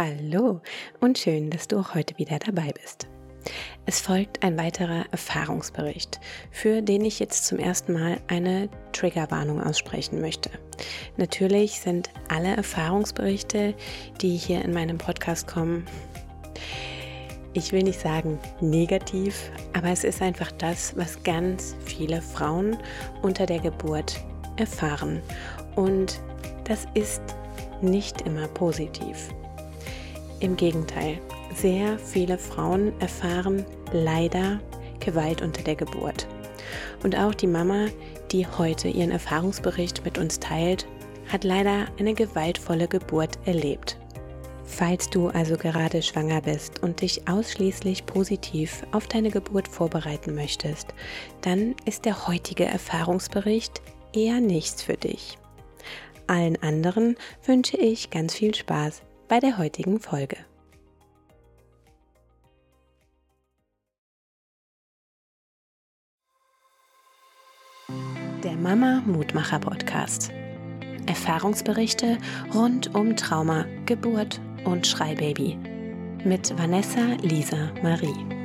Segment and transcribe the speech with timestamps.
[0.00, 0.60] Hallo
[1.00, 3.08] und schön, dass du auch heute wieder dabei bist.
[3.84, 6.20] Es folgt ein weiterer Erfahrungsbericht,
[6.52, 10.50] für den ich jetzt zum ersten Mal eine Triggerwarnung aussprechen möchte.
[11.16, 13.74] Natürlich sind alle Erfahrungsberichte,
[14.20, 15.84] die hier in meinem Podcast kommen,
[17.52, 22.76] ich will nicht sagen negativ, aber es ist einfach das, was ganz viele Frauen
[23.22, 24.24] unter der Geburt
[24.58, 25.20] erfahren.
[25.74, 26.20] Und
[26.62, 27.22] das ist
[27.82, 29.30] nicht immer positiv.
[30.40, 31.20] Im Gegenteil,
[31.54, 34.60] sehr viele Frauen erfahren leider
[35.00, 36.28] Gewalt unter der Geburt.
[37.02, 37.86] Und auch die Mama,
[38.30, 40.86] die heute ihren Erfahrungsbericht mit uns teilt,
[41.32, 43.98] hat leider eine gewaltvolle Geburt erlebt.
[44.64, 50.94] Falls du also gerade schwanger bist und dich ausschließlich positiv auf deine Geburt vorbereiten möchtest,
[51.40, 53.80] dann ist der heutige Erfahrungsbericht
[54.12, 55.38] eher nichts für dich.
[56.26, 60.36] Allen anderen wünsche ich ganz viel Spaß bei der heutigen Folge.
[68.42, 70.32] Der Mama Mutmacher Podcast.
[71.06, 72.18] Erfahrungsberichte
[72.54, 75.56] rund um Trauma, Geburt und Schreibaby
[76.24, 78.38] mit Vanessa Lisa Marie.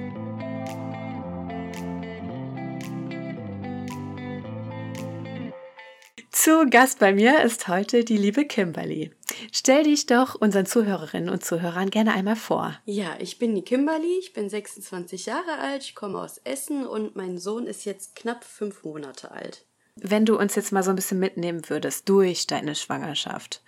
[6.32, 9.12] Zu Gast bei mir ist heute die liebe Kimberly.
[9.56, 12.76] Stell dich doch unseren Zuhörerinnen und Zuhörern gerne einmal vor.
[12.86, 17.16] Ja, ich bin die Kimberly, ich bin 26 Jahre alt, ich komme aus Essen und
[17.16, 19.64] mein Sohn ist jetzt knapp fünf Monate alt.
[19.96, 23.62] Wenn du uns jetzt mal so ein bisschen mitnehmen würdest durch deine Schwangerschaft,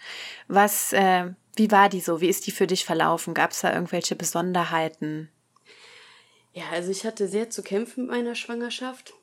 [0.48, 2.20] was, äh, wie war die so?
[2.20, 3.36] Wie ist die für dich verlaufen?
[3.36, 5.30] Gab es da irgendwelche Besonderheiten?
[6.54, 9.14] Ja, also ich hatte sehr zu kämpfen mit meiner Schwangerschaft.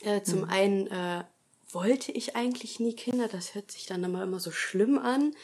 [0.00, 0.50] Äh, zum mhm.
[0.50, 1.22] einen äh,
[1.70, 5.36] wollte ich eigentlich nie Kinder, das hört sich dann immer, immer so schlimm an,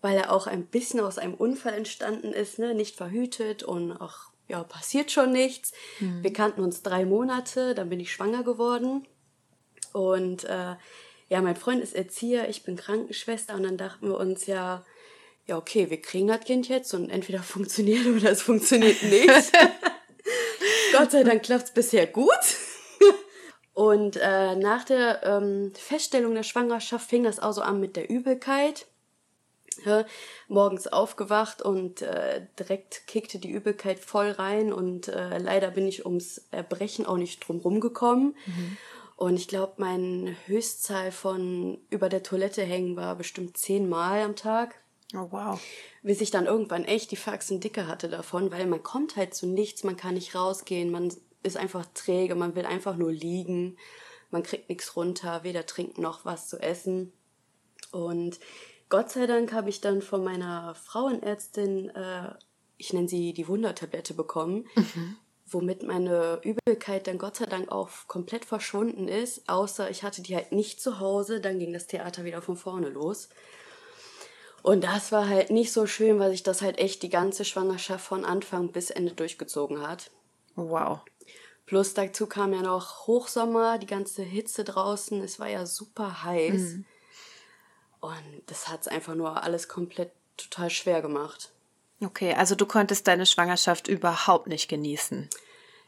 [0.00, 2.74] weil er auch ein bisschen aus einem Unfall entstanden ist, ne?
[2.74, 5.72] nicht verhütet und auch, ja, passiert schon nichts.
[6.00, 6.22] Mhm.
[6.22, 9.06] Wir kannten uns drei Monate, dann bin ich schwanger geworden.
[9.92, 10.76] Und äh,
[11.28, 14.84] ja, mein Freund ist Erzieher, ich bin Krankenschwester und dann dachten wir uns ja,
[15.46, 19.52] ja, okay, wir kriegen das Kind jetzt und entweder funktioniert oder es funktioniert nicht.
[20.92, 22.28] Gott sei Dank klappt es bisher gut.
[23.74, 28.10] und äh, nach der ähm, Feststellung der Schwangerschaft fing das auch so an mit der
[28.10, 28.86] Übelkeit.
[29.84, 30.04] Ja,
[30.48, 36.04] morgens aufgewacht und äh, direkt kickte die Übelkeit voll rein und äh, leider bin ich
[36.04, 38.36] ums Erbrechen auch nicht drum rumgekommen.
[38.46, 38.76] Mhm.
[39.16, 44.76] Und ich glaube, meine Höchstzahl von über der Toilette hängen war bestimmt zehnmal am Tag.
[45.14, 45.60] Oh wow.
[46.02, 49.46] Bis ich dann irgendwann echt die Faxen dicke hatte davon, weil man kommt halt zu
[49.46, 51.12] nichts, man kann nicht rausgehen, man
[51.42, 53.76] ist einfach träge, man will einfach nur liegen,
[54.30, 57.12] man kriegt nichts runter, weder trinken noch was zu essen.
[57.92, 58.38] Und
[58.90, 62.34] Gott sei Dank habe ich dann von meiner Frauenärztin, äh,
[62.76, 65.16] ich nenne sie die Wundertablette bekommen, mhm
[65.52, 70.34] womit meine Übelkeit dann Gott sei Dank auch komplett verschwunden ist, außer ich hatte die
[70.34, 73.28] halt nicht zu Hause, dann ging das Theater wieder von vorne los.
[74.62, 78.04] Und das war halt nicht so schön, weil sich das halt echt die ganze Schwangerschaft
[78.04, 80.10] von Anfang bis Ende durchgezogen hat.
[80.54, 81.00] Wow.
[81.64, 86.74] Plus dazu kam ja noch Hochsommer, die ganze Hitze draußen, es war ja super heiß.
[86.74, 86.84] Mhm.
[88.00, 91.50] Und das hat es einfach nur alles komplett total schwer gemacht.
[92.02, 95.28] Okay, also du konntest deine Schwangerschaft überhaupt nicht genießen.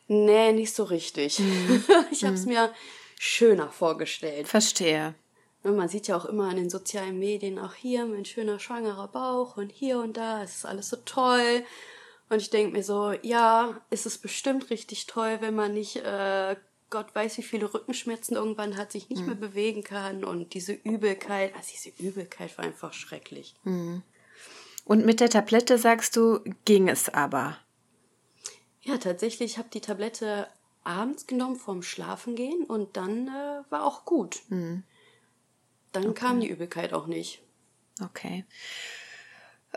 [0.08, 1.38] Nee, nicht so richtig.
[1.38, 1.84] Mhm.
[2.10, 2.52] ich habe es mhm.
[2.52, 2.74] mir
[3.18, 4.46] schöner vorgestellt.
[4.46, 5.14] Verstehe.
[5.62, 9.56] Man sieht ja auch immer in den sozialen Medien, auch hier mein schöner schwangerer Bauch
[9.56, 11.64] und hier und da, es ist alles so toll.
[12.28, 16.56] Und ich denke mir so, ja, ist es bestimmt richtig toll, wenn man nicht, äh,
[16.92, 19.26] Gott weiß, wie viele Rückenschmerzen irgendwann hat, sich nicht mhm.
[19.26, 23.56] mehr bewegen kann und diese Übelkeit, also diese Übelkeit war einfach schrecklich.
[23.64, 24.02] Mhm.
[24.84, 27.58] Und mit der Tablette sagst du, ging es aber?
[28.82, 30.48] Ja, tatsächlich, ich habe die Tablette
[30.84, 34.42] abends genommen vorm Schlafengehen und dann äh, war auch gut.
[34.48, 34.82] Mhm.
[35.92, 36.14] Dann okay.
[36.14, 37.42] kam die Übelkeit auch nicht.
[38.02, 38.44] Okay.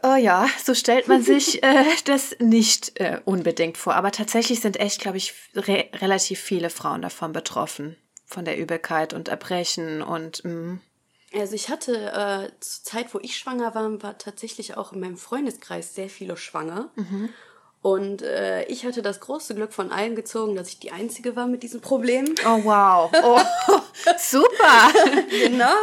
[0.04, 3.96] Oh ja, so stellt man sich äh, das nicht äh, unbedingt vor.
[3.96, 7.96] Aber tatsächlich sind echt, glaube ich, re relativ viele Frauen davon betroffen.
[8.26, 10.44] Von der Übelkeit und Erbrechen und.
[10.44, 10.52] Mh.
[10.52, 10.82] Mm.
[11.34, 15.18] Also ich hatte äh, zur Zeit, wo ich schwanger war, war tatsächlich auch in meinem
[15.18, 16.92] Freundeskreis sehr viele schwanger.
[16.96, 17.30] Mhm.
[17.86, 21.46] Und äh, ich hatte das große Glück von allen gezogen, dass ich die Einzige war
[21.46, 22.34] mit diesem Problem.
[22.44, 23.12] Oh wow.
[23.24, 23.40] Oh,
[24.18, 24.92] super.
[25.30, 25.76] genau.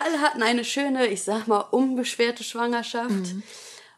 [0.00, 3.08] Alle hatten eine schöne, ich sag mal, unbeschwerte Schwangerschaft.
[3.08, 3.44] Mhm.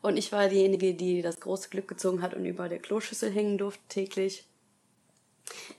[0.03, 3.57] Und ich war diejenige, die das große Glück gezogen hat und über der Kloschüssel hängen
[3.57, 4.45] durfte täglich.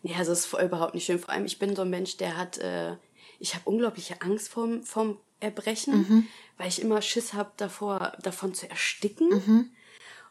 [0.01, 1.19] Nee, also es ist überhaupt nicht schön.
[1.19, 2.95] Vor allem, ich bin so ein Mensch, der hat äh,
[3.37, 6.27] ich habe unglaubliche Angst vorm, vorm erbrechen, mhm.
[6.57, 9.29] weil ich immer Schiss habe davor, davon zu ersticken.
[9.29, 9.69] Mhm.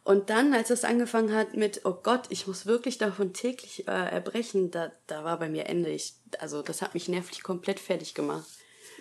[0.09, 3.91] Und dann, als es angefangen hat mit, oh Gott, ich muss wirklich davon täglich äh,
[3.91, 5.91] erbrechen, da, da war bei mir Ende.
[5.91, 8.49] Ich, also das hat mich nervlich komplett fertig gemacht.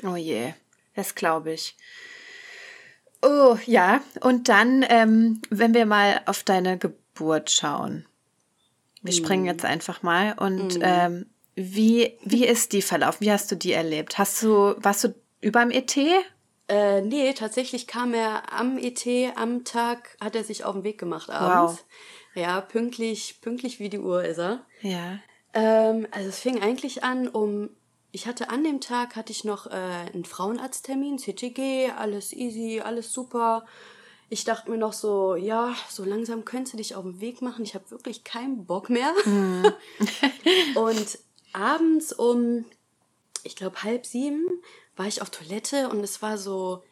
[0.03, 0.53] Oh je,
[0.95, 1.77] das glaube ich.
[3.21, 8.05] Oh ja, und dann, ähm, wenn wir mal auf deine Geburt schauen.
[9.01, 9.15] Wir mm.
[9.15, 10.33] springen jetzt einfach mal.
[10.33, 10.83] Und mm.
[10.83, 11.25] ähm,
[11.55, 13.21] wie, wie ist die verlaufen?
[13.21, 14.17] Wie hast du die erlebt?
[14.17, 15.95] Hast du, warst du überm ET?
[16.67, 19.05] Äh, nee, tatsächlich kam er am ET,
[19.35, 21.79] am Tag hat er sich auf den Weg gemacht abends.
[21.79, 21.85] Wow.
[22.43, 24.65] Ja, pünktlich, pünktlich wie die Uhr ist er.
[24.81, 25.19] Ja.
[25.53, 27.69] Ähm, also es fing eigentlich an um
[28.11, 33.11] ich hatte an dem Tag hatte ich noch äh, einen Frauenarzttermin, CTG, alles easy, alles
[33.13, 33.65] super.
[34.29, 37.63] Ich dachte mir noch so, ja, so langsam könntest du dich auf den Weg machen.
[37.63, 39.13] Ich habe wirklich keinen Bock mehr.
[39.25, 39.71] Mhm.
[40.75, 41.19] und
[41.53, 42.65] abends um,
[43.43, 44.47] ich glaube, halb sieben
[44.97, 46.83] war ich auf Toilette und es war so,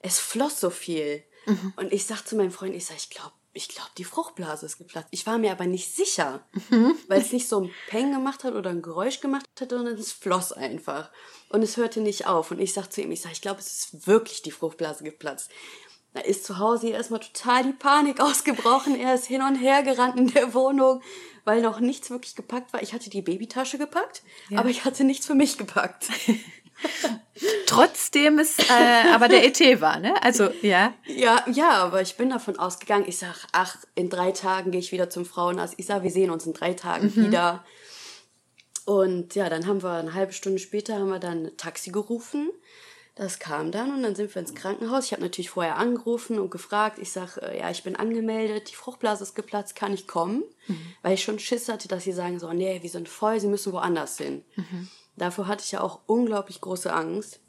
[0.00, 1.22] es floss so viel.
[1.46, 1.72] Mhm.
[1.76, 4.78] Und ich sag zu meinem Freund, ich sag, ich glaube, ich glaube, die Fruchtblase ist
[4.78, 5.08] geplatzt.
[5.10, 6.94] Ich war mir aber nicht sicher, mhm.
[7.08, 10.12] weil es nicht so ein Peng gemacht hat oder ein Geräusch gemacht hat, sondern es
[10.12, 11.10] floss einfach.
[11.50, 12.50] Und es hörte nicht auf.
[12.50, 15.50] Und ich sag zu ihm, ich sag, ich glaube, es ist wirklich die Fruchtblase geplatzt.
[16.14, 18.98] Da ist zu Hause erstmal total die Panik ausgebrochen.
[18.98, 21.02] Er ist hin und her gerannt in der Wohnung,
[21.44, 22.82] weil noch nichts wirklich gepackt war.
[22.82, 24.58] Ich hatte die Babytasche gepackt, ja.
[24.58, 26.08] aber ich hatte nichts für mich gepackt.
[27.66, 30.14] Trotzdem es äh, aber der ET war, ne?
[30.22, 30.94] Also, ja.
[31.06, 33.04] Ja, ja, aber ich bin davon ausgegangen.
[33.06, 35.74] Ich sag, ach, in drei Tagen gehe ich wieder zum Frauenarzt.
[35.78, 37.26] Ich sag, wir sehen uns in drei Tagen mhm.
[37.26, 37.64] wieder.
[38.84, 42.50] Und ja, dann haben wir eine halbe Stunde später haben wir dann ein Taxi gerufen.
[43.14, 45.06] Das kam dann und dann sind wir ins Krankenhaus.
[45.06, 46.98] Ich habe natürlich vorher angerufen und gefragt.
[46.98, 50.42] Ich sag, äh, ja, ich bin angemeldet, die Fruchtblase ist geplatzt, kann ich kommen?
[50.66, 50.94] Mhm.
[51.02, 53.72] Weil ich schon Schiss hatte, dass sie sagen so, nee, wir sind voll, sie müssen
[53.74, 54.42] woanders hin.
[54.56, 54.88] Mhm.
[55.16, 57.40] Davor hatte ich ja auch unglaublich große Angst,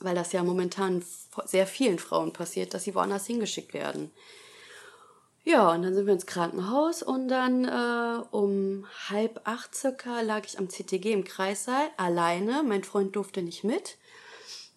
[0.00, 1.04] weil das ja momentan
[1.44, 4.10] sehr vielen Frauen passiert, dass sie woanders hingeschickt werden.
[5.44, 10.44] Ja, und dann sind wir ins Krankenhaus und dann äh, um halb acht circa lag
[10.44, 12.62] ich am CTG im Kreissaal alleine.
[12.62, 13.96] Mein Freund durfte nicht mit.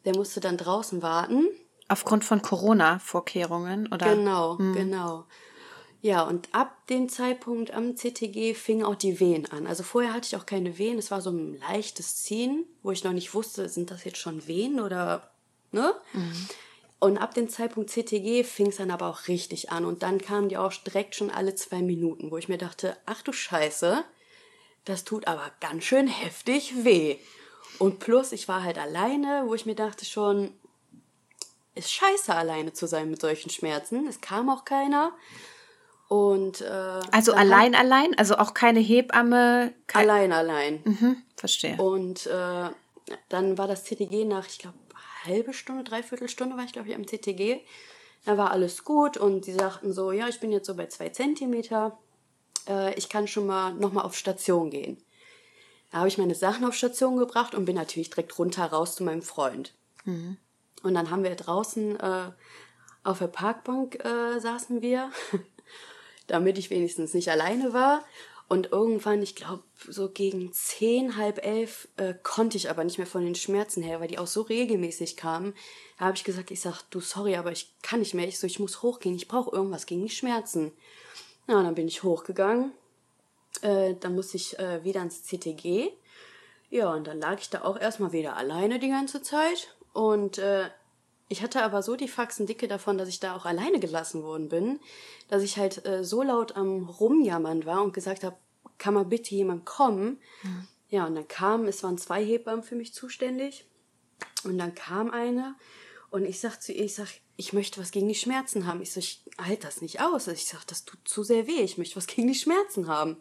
[0.05, 1.49] Der musste dann draußen warten.
[1.89, 4.15] Aufgrund von Corona-Vorkehrungen, oder?
[4.15, 4.73] Genau, hm.
[4.73, 5.25] genau.
[6.01, 9.68] Ja, und ab dem Zeitpunkt am CTG fingen auch die Wehen an.
[9.68, 13.03] Also vorher hatte ich auch keine Wehen, es war so ein leichtes Ziehen, wo ich
[13.03, 15.31] noch nicht wusste, sind das jetzt schon Wehen oder,
[15.71, 15.94] ne?
[16.13, 16.48] Mhm.
[17.00, 19.86] Und ab dem Zeitpunkt CTG fing es dann aber auch richtig an.
[19.86, 23.24] Und dann kamen die auch direkt schon alle zwei Minuten, wo ich mir dachte, ach
[23.24, 24.04] du Scheiße,
[24.86, 27.18] das tut aber ganz schön heftig weh.
[27.80, 30.54] Und plus, ich war halt alleine, wo ich mir dachte schon,
[31.74, 34.07] ist scheiße alleine zu sein mit solchen Schmerzen.
[34.07, 35.13] Es kam auch keiner.
[36.11, 38.17] Und, äh, also allein, hat, allein?
[38.17, 39.73] Also auch keine Hebamme?
[39.87, 40.81] Kein allein, allein.
[40.83, 41.77] Mhm, verstehe.
[41.77, 42.69] Und äh,
[43.29, 44.77] dann war das CTG nach, ich glaube,
[45.23, 47.61] halbe Stunde, dreiviertel Stunde war ich, glaube ich, am CTG.
[48.25, 51.07] Da war alles gut und sie sagten so, ja, ich bin jetzt so bei zwei
[51.07, 51.97] Zentimeter.
[52.67, 55.01] Äh, ich kann schon mal nochmal auf Station gehen.
[55.91, 59.05] Da habe ich meine Sachen auf Station gebracht und bin natürlich direkt runter raus zu
[59.05, 59.73] meinem Freund.
[60.03, 60.35] Mhm.
[60.83, 62.31] Und dann haben wir draußen äh,
[63.03, 65.09] auf der Parkbank äh, saßen wir
[66.31, 68.04] damit ich wenigstens nicht alleine war.
[68.48, 73.07] Und irgendwann, ich glaube, so gegen zehn, halb elf äh, konnte ich aber nicht mehr
[73.07, 75.54] von den Schmerzen her, weil die auch so regelmäßig kamen.
[75.97, 78.28] Da habe ich gesagt, ich sag, du, sorry, aber ich kann nicht mehr.
[78.28, 80.73] Ich so, ich muss hochgehen, ich brauche irgendwas gegen die Schmerzen.
[81.47, 82.73] Ja, dann bin ich hochgegangen.
[83.61, 85.92] Äh, dann musste ich äh, wieder ins CTG.
[86.69, 89.76] Ja, und dann lag ich da auch erstmal wieder alleine die ganze Zeit.
[89.94, 90.69] Und äh,
[91.31, 94.50] ich hatte aber so die Faxen dicke davon, dass ich da auch alleine gelassen worden
[94.50, 94.81] bin,
[95.30, 98.35] dass ich halt äh, so laut am Rumjammern war und gesagt habe,
[98.78, 100.19] kann mal bitte jemand kommen?
[100.44, 100.68] Mhm.
[100.90, 103.66] Ja, und dann kam, es waren zwei Hebammen für mich zuständig.
[104.44, 105.56] Und dann kam eine
[106.09, 107.07] und ich sag zu ihr, ich sag,
[107.38, 108.81] ich möchte was gegen die Schmerzen haben.
[108.81, 110.28] Ich sag, ich halte das nicht aus.
[110.28, 111.61] Ich sag, das tut zu sehr weh.
[111.61, 113.16] Ich möchte was gegen die Schmerzen haben.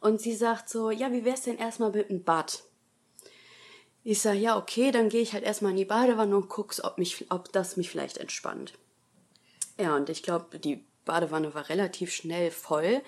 [0.00, 2.64] Und sie sagt so, ja, wie wär's denn erstmal mit einem Bad?
[4.10, 6.98] Ich sage, ja, okay, dann gehe ich halt erstmal in die Badewanne und guck's, ob,
[7.28, 8.72] ob das mich vielleicht entspannt.
[9.78, 13.02] Ja, und ich glaube, die Badewanne war relativ schnell voll,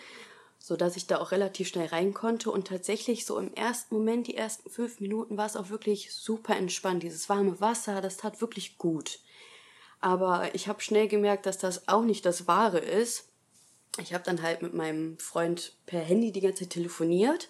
[0.59, 2.51] so dass ich da auch relativ schnell rein konnte.
[2.51, 6.55] Und tatsächlich so im ersten Moment, die ersten fünf Minuten, war es auch wirklich super
[6.55, 7.03] entspannt.
[7.03, 9.21] Dieses warme Wasser, das tat wirklich gut.
[10.03, 13.31] Aber ich habe schnell gemerkt, dass das auch nicht das Wahre ist.
[13.99, 17.49] Ich habe dann halt mit meinem Freund per Handy die ganze Zeit telefoniert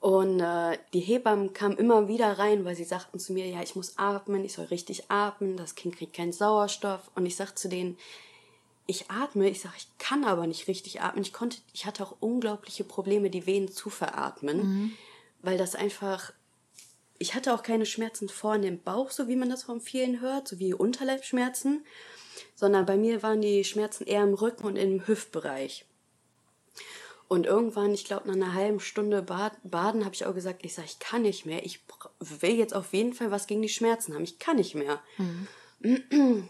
[0.00, 3.76] und äh, die Hebammen kamen immer wieder rein, weil sie sagten zu mir, ja, ich
[3.76, 7.10] muss atmen, ich soll richtig atmen, das Kind kriegt keinen Sauerstoff.
[7.14, 7.98] Und ich sagte zu denen,
[8.86, 11.22] ich atme, ich sage, ich kann aber nicht richtig atmen.
[11.22, 14.92] Ich konnte, ich hatte auch unglaubliche Probleme, die Venen zu veratmen, mhm.
[15.42, 16.32] weil das einfach
[17.20, 20.48] ich hatte auch keine Schmerzen vorne im Bauch, so wie man das von vielen hört,
[20.48, 21.84] so wie Unterleibschmerzen,
[22.54, 25.84] sondern bei mir waren die Schmerzen eher im Rücken und im Hüftbereich.
[27.30, 30.74] Und irgendwann, ich glaube, nach einer halben Stunde Bad Baden habe ich auch gesagt, ich
[30.74, 31.64] sage, ich kann nicht mehr.
[31.64, 31.78] Ich
[32.18, 34.24] will jetzt auf jeden Fall was gegen die Schmerzen haben.
[34.24, 35.00] Ich kann nicht mehr.
[35.80, 36.48] Mhm.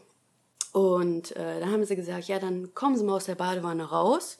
[0.72, 4.38] Und äh, dann haben sie gesagt, ja, dann kommen Sie mal aus der Badewanne raus.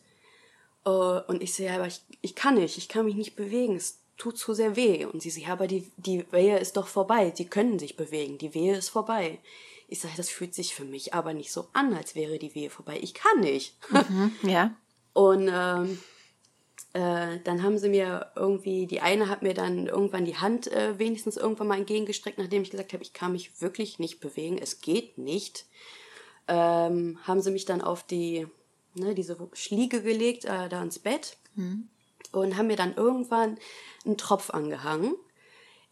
[0.86, 3.36] Äh, und ich sehe, so, ja, aber ich, ich kann nicht, ich kann mich nicht
[3.36, 5.04] bewegen, es tut zu sehr weh.
[5.04, 8.38] Und sie so, ja, aber die, die Wehe ist doch vorbei, sie können sich bewegen,
[8.38, 9.40] die Wehe ist vorbei.
[9.88, 12.70] Ich sage, das fühlt sich für mich aber nicht so an, als wäre die Wehe
[12.70, 12.98] vorbei.
[13.02, 13.76] Ich kann nicht.
[13.90, 14.74] Mhm, ja.
[15.12, 15.98] Und ähm,
[16.92, 20.98] äh, dann haben sie mir irgendwie, die eine hat mir dann irgendwann die Hand äh,
[20.98, 24.80] wenigstens irgendwann mal entgegengestreckt, nachdem ich gesagt habe, ich kann mich wirklich nicht bewegen, es
[24.80, 25.66] geht nicht
[26.50, 28.46] ähm, haben sie mich dann auf die,
[28.94, 31.88] ne, diese Schliege gelegt, äh, da ins Bett mhm.
[32.32, 33.56] und haben mir dann irgendwann
[34.04, 35.14] einen Tropf angehangen.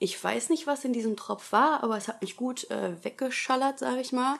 [0.00, 3.78] Ich weiß nicht, was in diesem Tropf war, aber es hat mich gut äh, weggeschallert,
[3.78, 4.38] sage ich mal.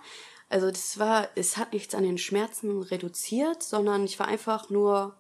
[0.49, 5.17] Also das war, es hat nichts an den Schmerzen reduziert, sondern ich war einfach nur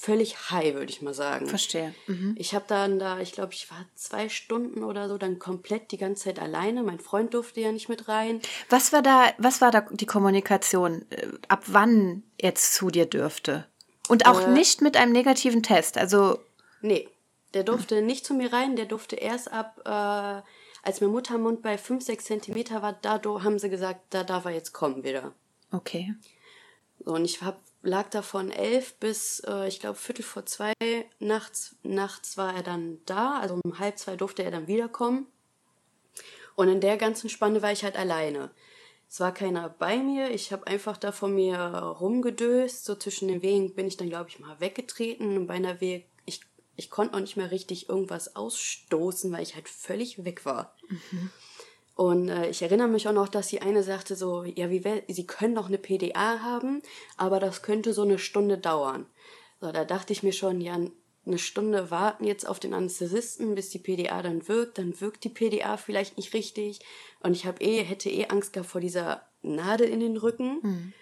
[0.00, 1.46] völlig high, würde ich mal sagen.
[1.46, 1.94] Verstehe.
[2.06, 2.34] Mhm.
[2.38, 5.98] Ich habe dann da, ich glaube, ich war zwei Stunden oder so dann komplett die
[5.98, 6.82] ganze Zeit alleine.
[6.82, 8.40] Mein Freund durfte ja nicht mit rein.
[8.70, 11.04] Was war da, was war da die Kommunikation?
[11.10, 13.66] Äh, ab wann jetzt zu dir dürfte?
[14.08, 16.38] Und auch äh, nicht mit einem negativen Test, also.
[16.80, 17.08] Nee,
[17.52, 20.42] der durfte nicht zu mir rein, der durfte erst ab, äh,
[20.82, 24.52] als mein Muttermund bei 5, 6 Zentimeter war, da haben sie gesagt, da darf er
[24.52, 25.34] jetzt kommen wieder.
[25.72, 26.14] Okay.
[27.04, 30.72] So, und ich habe lag da von elf bis, äh, ich glaube, Viertel vor zwei
[31.18, 33.38] nachts, nachts war er dann da.
[33.38, 35.26] Also um halb zwei durfte er dann wiederkommen.
[36.56, 38.50] Und in der ganzen Spanne war ich halt alleine.
[39.08, 40.30] Es war keiner bei mir.
[40.30, 42.84] Ich habe einfach da von mir rumgedöst.
[42.84, 45.36] So zwischen den Wegen bin ich dann, glaube ich, mal weggetreten.
[45.36, 46.42] Und bei einer Wehe, ich,
[46.76, 50.76] ich konnte auch nicht mehr richtig irgendwas ausstoßen, weil ich halt völlig weg war.
[50.88, 51.30] Mhm.
[52.00, 55.02] Und äh, ich erinnere mich auch noch, dass die eine sagte so, ja, wie wär,
[55.08, 56.80] sie können doch eine PDA haben,
[57.18, 59.04] aber das könnte so eine Stunde dauern.
[59.60, 60.80] So, da dachte ich mir schon, ja,
[61.26, 65.28] eine Stunde warten jetzt auf den Anästhesisten, bis die PDA dann wirkt, dann wirkt die
[65.28, 66.80] PDA vielleicht nicht richtig.
[67.22, 70.60] Und ich habe eh, hätte eh Angst gehabt vor dieser Nadel in den Rücken.
[70.62, 70.92] Mhm.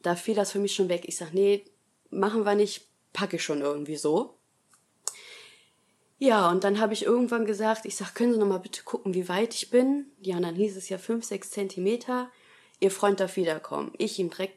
[0.00, 1.02] Da fiel das für mich schon weg.
[1.04, 1.66] Ich sag, nee,
[2.08, 4.38] machen wir nicht, packe ich schon irgendwie so.
[6.24, 9.12] Ja, und dann habe ich irgendwann gesagt, ich sag, können Sie noch mal bitte gucken,
[9.12, 10.06] wie weit ich bin?
[10.22, 12.30] Ja, und dann hieß es ja fünf, sechs Zentimeter.
[12.80, 13.92] Ihr Freund darf wiederkommen.
[13.98, 14.56] Ich ihm direkt,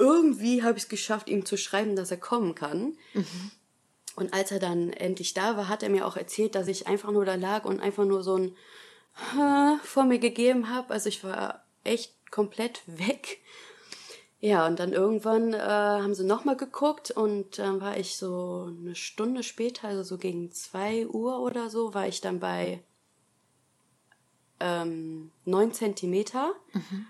[0.00, 2.98] irgendwie habe ich es geschafft, ihm zu schreiben, dass er kommen kann.
[3.14, 3.50] Mhm.
[4.16, 7.12] Und als er dann endlich da war, hat er mir auch erzählt, dass ich einfach
[7.12, 8.56] nur da lag und einfach nur so ein
[9.84, 10.92] vor mir gegeben habe.
[10.92, 13.38] Also ich war echt komplett weg.
[14.46, 18.94] Ja, und dann irgendwann äh, haben sie nochmal geguckt und dann war ich so eine
[18.94, 22.80] Stunde später, also so gegen zwei Uhr oder so, war ich dann bei
[24.60, 26.52] ähm, 9 Zentimeter.
[26.72, 27.06] Mhm.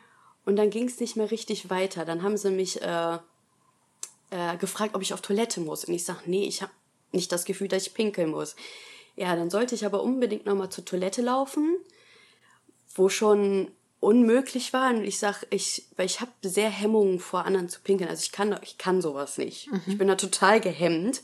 [0.47, 2.07] Und dann ging es nicht mehr richtig weiter.
[2.07, 3.19] Dann haben sie mich äh,
[4.31, 5.85] äh, gefragt, ob ich auf Toilette muss.
[5.85, 6.73] Und ich sage, nee, ich habe
[7.12, 8.57] nicht das Gefühl, dass ich pinkeln muss.
[9.14, 11.76] Ja, dann sollte ich aber unbedingt nochmal zur Toilette laufen,
[12.95, 14.91] wo schon unmöglich war.
[14.91, 18.11] Und ich sag, ich, weil ich habe sehr Hemmungen vor anderen zu pinkeln.
[18.11, 19.71] Also ich kann, ich kann sowas nicht.
[19.71, 19.83] Mhm.
[19.87, 21.23] Ich bin da total gehemmt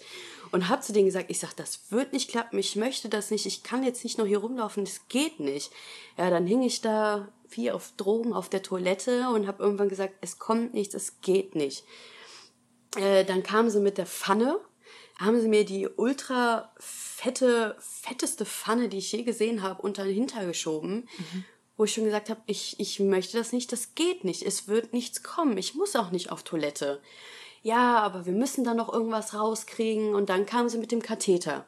[0.50, 2.58] und habe zu denen gesagt, ich sag, das wird nicht klappen.
[2.58, 3.46] Ich möchte das nicht.
[3.46, 4.84] Ich kann jetzt nicht noch hier rumlaufen.
[4.84, 5.70] Das geht nicht.
[6.18, 10.14] Ja, dann hing ich da wie auf Drogen auf der Toilette und habe irgendwann gesagt,
[10.20, 11.84] es kommt nichts, es geht nicht.
[12.96, 14.58] Äh, dann kamen sie mit der Pfanne,
[15.18, 20.14] haben sie mir die ultra fette, fetteste Pfanne, die ich je gesehen habe, unter den
[20.14, 21.08] Hinter geschoben.
[21.18, 21.44] Mhm
[21.82, 24.92] wo ich schon gesagt habe, ich, ich möchte das nicht, das geht nicht, es wird
[24.92, 27.00] nichts kommen, ich muss auch nicht auf Toilette.
[27.64, 31.66] Ja, aber wir müssen da noch irgendwas rauskriegen und dann kam sie mit dem Katheter.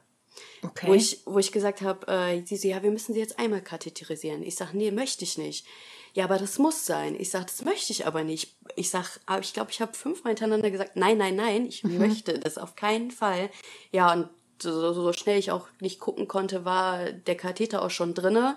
[0.62, 0.86] Okay.
[0.86, 3.60] Wo ich, wo ich gesagt habe, äh, sie so, ja, wir müssen sie jetzt einmal
[3.60, 4.44] katheterisieren.
[4.44, 5.66] Ich sage, nee, möchte ich nicht.
[6.12, 7.16] Ja, aber das muss sein.
[7.18, 8.54] Ich sage, das möchte ich aber nicht.
[8.76, 11.98] Ich sag, aber ich glaube, ich habe fünfmal hintereinander gesagt, nein, nein, nein, ich mhm.
[11.98, 13.50] möchte das auf keinen Fall.
[13.90, 14.28] Ja, und
[14.62, 18.56] so, so schnell ich auch nicht gucken konnte, war der Katheter auch schon drinne.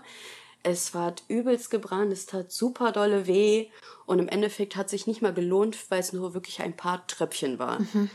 [0.64, 3.70] Es war übelst gebrannt, es tat super dolle weh
[4.06, 7.60] und im Endeffekt hat sich nicht mal gelohnt, weil es nur wirklich ein paar Tröpfchen
[7.60, 7.80] war.
[7.80, 8.10] Mhm.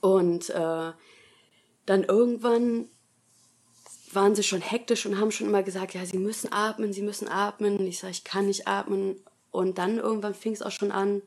[0.00, 0.92] Und äh,
[1.86, 2.88] dann irgendwann
[4.12, 7.28] waren sie schon hektisch und haben schon immer gesagt, ja, sie müssen atmen, sie müssen
[7.28, 7.86] atmen.
[7.86, 9.22] Ich sage, ich kann nicht atmen.
[9.50, 11.22] Und dann irgendwann fing es auch schon an,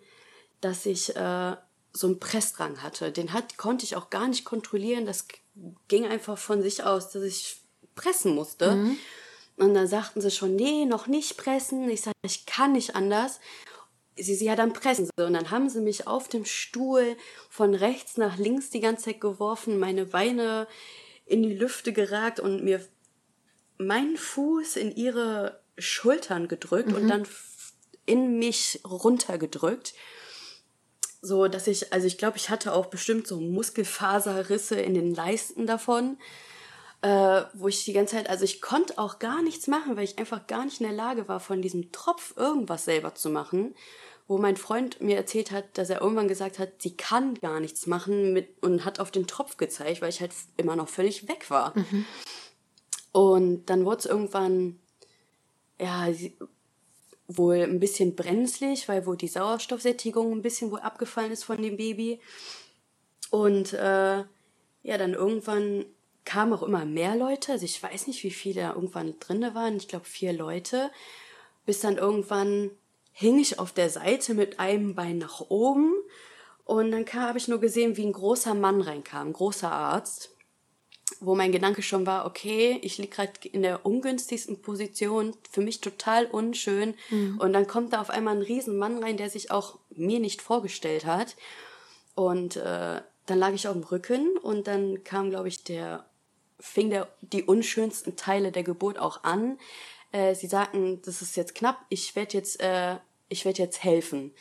[0.62, 1.56] dass ich äh,
[1.94, 3.12] so einen Pressdrang hatte.
[3.12, 5.06] Den hat, konnte ich auch gar nicht kontrollieren.
[5.06, 5.28] Das
[5.88, 7.62] ging einfach von sich aus, dass ich
[7.96, 8.76] pressen musste.
[8.76, 8.98] Mhm.
[9.58, 11.90] Und dann sagten sie schon, nee, noch nicht pressen.
[11.90, 13.40] Ich sage, ich kann nicht anders.
[14.16, 15.10] Sie, sie ja, dann pressen.
[15.18, 17.16] Und dann haben sie mich auf dem Stuhl
[17.50, 20.68] von rechts nach links die ganze Zeit geworfen, meine Beine
[21.26, 22.86] in die Lüfte geragt und mir
[23.78, 26.96] meinen Fuß in ihre Schultern gedrückt mhm.
[26.96, 27.28] und dann
[28.06, 29.94] in mich runtergedrückt.
[31.22, 35.66] So, dass ich, also ich glaube, ich hatte auch bestimmt so Muskelfaserrisse in den Leisten
[35.66, 36.18] davon,
[37.04, 40.18] äh, wo ich die ganze Zeit, also ich konnte auch gar nichts machen, weil ich
[40.18, 43.76] einfach gar nicht in der Lage war, von diesem Tropf irgendwas selber zu machen.
[44.26, 47.88] Wo mein Freund mir erzählt hat, dass er irgendwann gesagt hat, sie kann gar nichts
[47.88, 51.50] machen mit, und hat auf den Tropf gezeigt, weil ich halt immer noch völlig weg
[51.50, 51.78] war.
[51.78, 52.06] Mhm.
[53.12, 54.80] Und dann wurde es irgendwann,
[55.82, 56.08] ja,
[57.28, 61.76] wohl ein bisschen brenzlig, weil wohl die Sauerstoffsättigung ein bisschen wohl abgefallen ist von dem
[61.76, 62.22] Baby.
[63.30, 64.24] Und äh,
[64.84, 65.84] ja, dann irgendwann
[66.26, 67.54] kamen auch immer mehr Leute.
[67.54, 69.78] Also ich weiß nicht, wie viele da irgendwann drinne waren.
[69.78, 70.92] Ich glaube vier Leute.
[71.66, 72.72] Bis dann irgendwann
[73.12, 75.94] hing ich auf der Seite mit einem Bein nach oben.
[76.66, 80.34] Und dann habe ich nur gesehen, wie ein großer Mann reinkam, ein großer Arzt
[81.20, 85.82] wo mein Gedanke schon war, okay, ich liege gerade in der ungünstigsten Position, für mich
[85.82, 86.96] total unschön.
[87.10, 87.40] Mhm.
[87.40, 91.06] Und dann kommt da auf einmal ein Riesenmann rein, der sich auch mir nicht vorgestellt
[91.06, 91.36] hat.
[92.16, 96.06] Und äh, dann lag ich auf dem Rücken und dann kam, glaube ich, der,
[96.64, 99.60] fing der, die unschönsten Teile der Geburt auch an.
[100.14, 104.34] Äh, sie sagten, das ist jetzt knapp, ich werde jetzt, äh, ich werde jetzt helfen.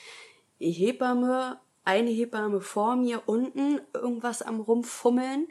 [0.60, 5.48] Die Hebamme, eine Hebamme vor mir unten, irgendwas am Rumfummeln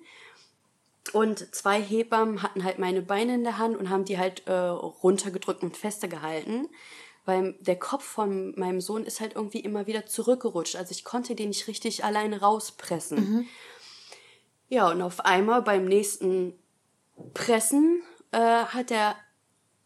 [1.14, 4.54] und zwei Hebammen hatten halt meine Beine in der Hand und haben die halt äh,
[4.54, 6.70] runtergedrückt und fester gehalten.
[7.26, 10.78] Weil der Kopf von meinem Sohn ist halt irgendwie immer wieder zurückgerutscht.
[10.78, 13.18] Also ich konnte den nicht richtig alleine rauspressen.
[13.18, 13.48] Mhm.
[14.70, 16.54] Ja, und auf einmal beim nächsten
[17.34, 18.02] Pressen
[18.32, 19.16] äh, hat der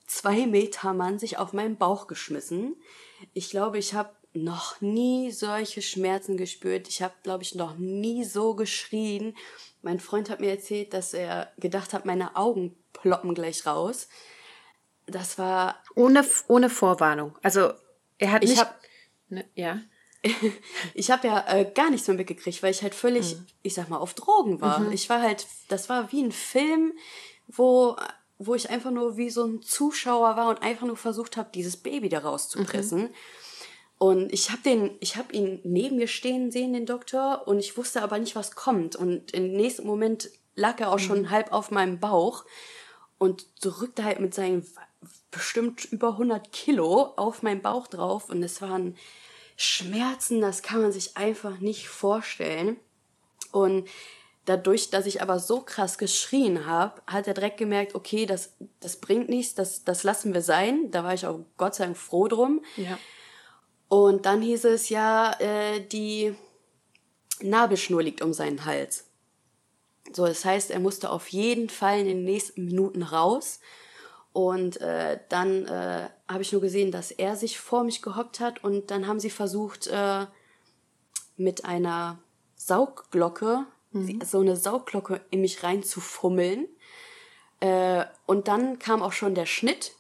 [0.08, 2.75] zwei Meter Mann sich auf meinen Bauch geschmissen.
[3.34, 6.88] Ich glaube, ich habe noch nie solche Schmerzen gespürt.
[6.88, 9.36] Ich habe, glaube ich, noch nie so geschrien.
[9.82, 14.10] Mein Freund hat mir erzählt, dass er gedacht hat, meine Augen ploppen gleich raus.
[15.06, 15.82] Das war.
[15.96, 17.38] Ohne, ohne Vorwarnung.
[17.44, 17.72] Also,
[18.18, 18.62] er hat ich nicht.
[18.62, 18.80] Hab,
[19.30, 19.80] ne, ja.
[20.93, 23.45] ich habe ja äh, gar nichts mehr mitgekriegt, weil ich halt völlig, mhm.
[23.63, 24.79] ich sag mal, auf Drogen war.
[24.79, 24.91] Mhm.
[24.91, 26.93] Ich war halt, das war wie ein Film,
[27.47, 27.95] wo,
[28.38, 31.77] wo ich einfach nur wie so ein Zuschauer war und einfach nur versucht habe, dieses
[31.77, 33.03] Baby da rauszupressen.
[33.03, 33.09] Mhm.
[33.97, 37.77] Und ich habe den, ich habe ihn neben mir stehen sehen, den Doktor, und ich
[37.77, 38.95] wusste aber nicht, was kommt.
[38.95, 41.29] Und im nächsten Moment lag er auch schon mhm.
[41.29, 42.45] halb auf meinem Bauch
[43.17, 44.65] und drückte halt mit seinen
[45.31, 48.29] bestimmt über 100 Kilo auf meinen Bauch drauf.
[48.29, 48.95] Und es waren
[49.56, 52.78] Schmerzen, das kann man sich einfach nicht vorstellen.
[53.52, 53.88] Und
[54.46, 58.98] dadurch, dass ich aber so krass geschrien habe, hat er direkt gemerkt, okay, das, das
[58.98, 60.91] bringt nichts, das, das lassen wir sein.
[60.91, 62.63] Da war ich auch Gott sei Dank froh drum.
[62.76, 62.98] Ja.
[63.88, 66.36] Und dann hieß es ja, äh, die
[67.41, 69.06] Nabelschnur liegt um seinen Hals.
[70.13, 73.60] So, das heißt, er musste auf jeden Fall in den nächsten Minuten raus.
[74.34, 78.63] Und äh, dann äh, habe ich nur gesehen, dass er sich vor mich gehockt hat
[78.63, 80.25] und dann haben sie versucht, äh,
[81.38, 82.19] mit einer
[82.55, 84.21] Saugglocke, mhm.
[84.25, 86.67] so eine Saugglocke in mich reinzufummeln.
[87.59, 89.91] Äh, und dann kam auch schon der Schnitt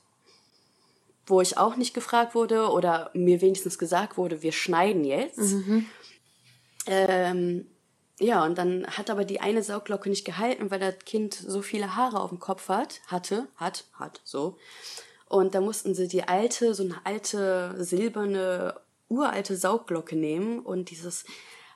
[1.27, 5.37] wo ich auch nicht gefragt wurde oder mir wenigstens gesagt wurde, wir schneiden jetzt.
[5.37, 5.85] Mhm.
[6.87, 7.67] Ähm,
[8.19, 11.95] ja, und dann hat aber die eine Sauglocke nicht gehalten, weil das Kind so viele
[11.95, 14.57] Haare auf dem Kopf hat, hatte, hat, hat, so.
[15.27, 21.25] Und da mussten sie die alte, so eine alte, silberne, uralte Saugglocke nehmen und dieses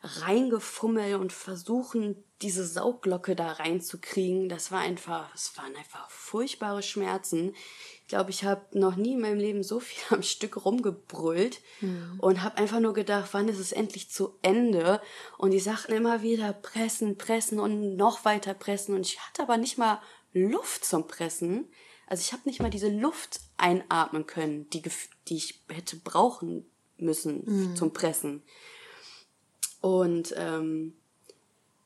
[0.01, 7.53] Reingefummel und versuchen, diese Saugglocke da reinzukriegen, das war einfach, es waren einfach furchtbare Schmerzen,
[8.09, 12.19] glaube, ich habe noch nie in meinem Leben so viel am Stück rumgebrüllt mhm.
[12.19, 15.01] und habe einfach nur gedacht, wann ist es endlich zu Ende?
[15.37, 18.95] Und die sagten immer wieder pressen, pressen und noch weiter pressen.
[18.95, 20.01] Und ich hatte aber nicht mal
[20.33, 21.69] Luft zum Pressen.
[22.09, 24.81] Also ich habe nicht mal diese Luft einatmen können, die,
[25.27, 26.65] die ich hätte brauchen
[26.97, 27.75] müssen mhm.
[27.75, 28.41] zum Pressen.
[29.79, 30.95] Und ähm,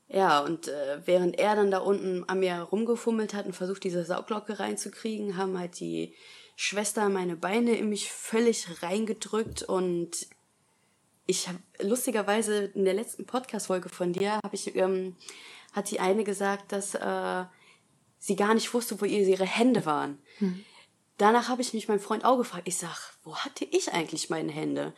[0.08, 4.06] ja, und äh, während er dann da unten an mir rumgefummelt hat und versucht, diese
[4.06, 6.14] Sauglocke reinzukriegen, haben halt die
[6.56, 10.28] Schwester meine Beine in mich völlig reingedrückt und
[11.26, 15.16] ich habe lustigerweise in der letzten Podcast-Folge von dir habe ich ähm,
[15.72, 17.44] hat die eine gesagt, dass äh,
[18.24, 20.18] sie gar nicht wusste, wo ihre Hände waren.
[20.38, 20.64] Hm.
[21.18, 22.70] Danach habe ich mich meinem Freund auch gefragt.
[22.70, 24.94] Ich sag, wo hatte ich eigentlich meine Hände?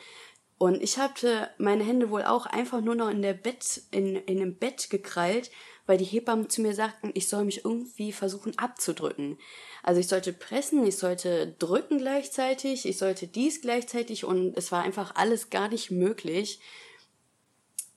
[0.59, 4.37] Und ich hatte meine Hände wohl auch einfach nur noch in der Bett, in, in
[4.37, 5.49] dem Bett gekrallt,
[5.87, 9.39] weil die Hebammen zu mir sagten, ich soll mich irgendwie versuchen abzudrücken.
[9.81, 14.83] Also ich sollte pressen, ich sollte drücken gleichzeitig, ich sollte dies gleichzeitig und es war
[14.83, 16.59] einfach alles gar nicht möglich,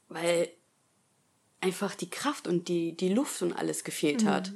[0.09, 0.51] weil
[1.61, 4.53] einfach die Kraft und die, die Luft und alles gefehlt hat.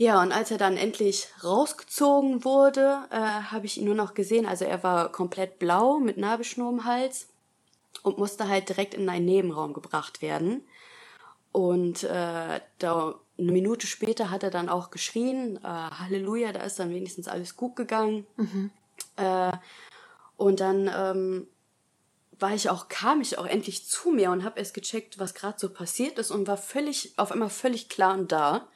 [0.00, 4.46] Ja, und als er dann endlich rausgezogen wurde, äh, habe ich ihn nur noch gesehen.
[4.46, 7.26] Also er war komplett blau mit Nabelschnur im Hals
[8.04, 10.62] und musste halt direkt in einen Nebenraum gebracht werden.
[11.50, 16.78] Und äh, da eine Minute später hat er dann auch geschrien, äh, Halleluja, da ist
[16.78, 18.24] dann wenigstens alles gut gegangen.
[18.36, 18.70] Mhm.
[19.16, 19.50] Äh,
[20.36, 21.48] und dann ähm,
[22.38, 25.58] war ich auch, kam ich auch endlich zu mir und habe erst gecheckt, was gerade
[25.58, 28.68] so passiert ist und war völlig, auf einmal völlig klar und da.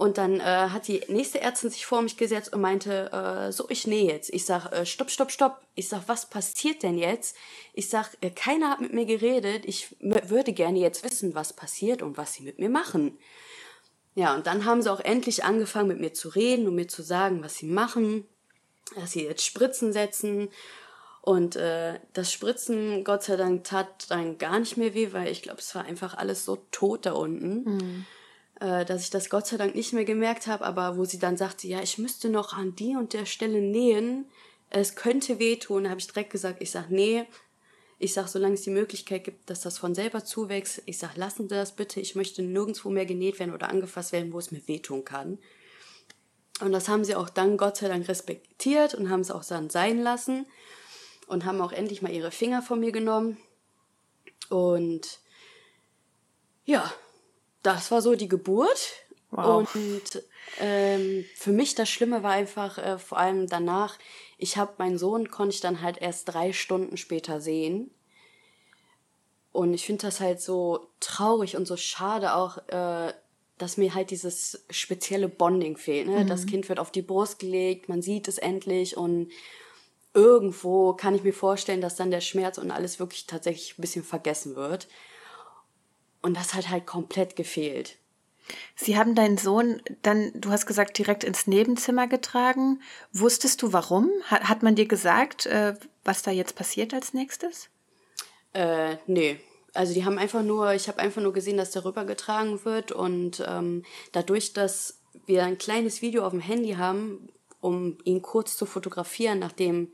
[0.00, 3.66] Und dann äh, hat die nächste Ärztin sich vor mich gesetzt und meinte, äh, so,
[3.68, 4.30] ich nähe jetzt.
[4.32, 5.60] Ich sag, äh, stopp, stopp, stopp.
[5.74, 7.36] Ich sag, was passiert denn jetzt?
[7.74, 9.66] Ich sag, äh, keiner hat mit mir geredet.
[9.66, 13.18] Ich würde gerne jetzt wissen, was passiert und was sie mit mir machen.
[14.14, 17.02] Ja, und dann haben sie auch endlich angefangen, mit mir zu reden und mir zu
[17.02, 18.26] sagen, was sie machen,
[18.94, 20.48] dass sie jetzt Spritzen setzen.
[21.20, 25.42] Und äh, das Spritzen, Gott sei Dank, tat dann gar nicht mehr weh, weil ich
[25.42, 27.64] glaube, es war einfach alles so tot da unten.
[27.64, 28.06] Mhm
[28.60, 31.36] äh, dass ich das Gott sei Dank nicht mehr gemerkt habe, aber wo sie dann
[31.36, 34.26] sagte, ja, ich müsste noch an die und der Stelle nähen,
[34.70, 37.26] es könnte wehtun, habe ich direkt gesagt, ich sag nee,
[37.98, 41.48] ich sag, solange es die Möglichkeit gibt, dass das von selber zuwächst, ich sag, lassen
[41.48, 44.66] Sie das bitte, ich möchte nirgendwo mehr genäht werden oder angefasst werden, wo es mir
[44.66, 45.38] wehtun kann.
[46.60, 49.70] Und das haben sie auch dann Gott sei Dank respektiert und haben es auch dann
[49.70, 50.46] sein lassen
[51.26, 53.38] und haben auch endlich mal ihre Finger von mir genommen.
[54.48, 55.20] Und
[56.64, 56.92] ja,
[57.62, 58.92] das war so die Geburt.
[59.30, 59.74] Wow.
[59.74, 60.22] Und
[60.58, 63.96] ähm, für mich das Schlimme war einfach äh, vor allem danach,
[64.38, 67.90] ich habe meinen Sohn, konnte ich dann halt erst drei Stunden später sehen.
[69.52, 73.12] Und ich finde das halt so traurig und so schade auch, äh,
[73.58, 76.08] dass mir halt dieses spezielle Bonding fehlt.
[76.08, 76.24] Ne?
[76.24, 76.28] Mhm.
[76.28, 79.30] Das Kind wird auf die Brust gelegt, man sieht es endlich und
[80.14, 84.04] irgendwo kann ich mir vorstellen, dass dann der Schmerz und alles wirklich tatsächlich ein bisschen
[84.04, 84.88] vergessen wird.
[86.22, 87.96] Und das hat halt komplett gefehlt.
[88.74, 92.82] Sie haben deinen Sohn dann, du hast gesagt, direkt ins Nebenzimmer getragen.
[93.12, 94.10] Wusstest du warum?
[94.24, 97.68] Hat, hat man dir gesagt, äh, was da jetzt passiert als nächstes?
[98.52, 99.38] Äh, nee.
[99.72, 103.44] Also die haben einfach nur, ich habe einfach nur gesehen, dass der rübergetragen wird und
[103.46, 107.28] ähm, dadurch, dass wir ein kleines Video auf dem Handy haben,
[107.60, 109.92] um ihn kurz zu fotografieren, nachdem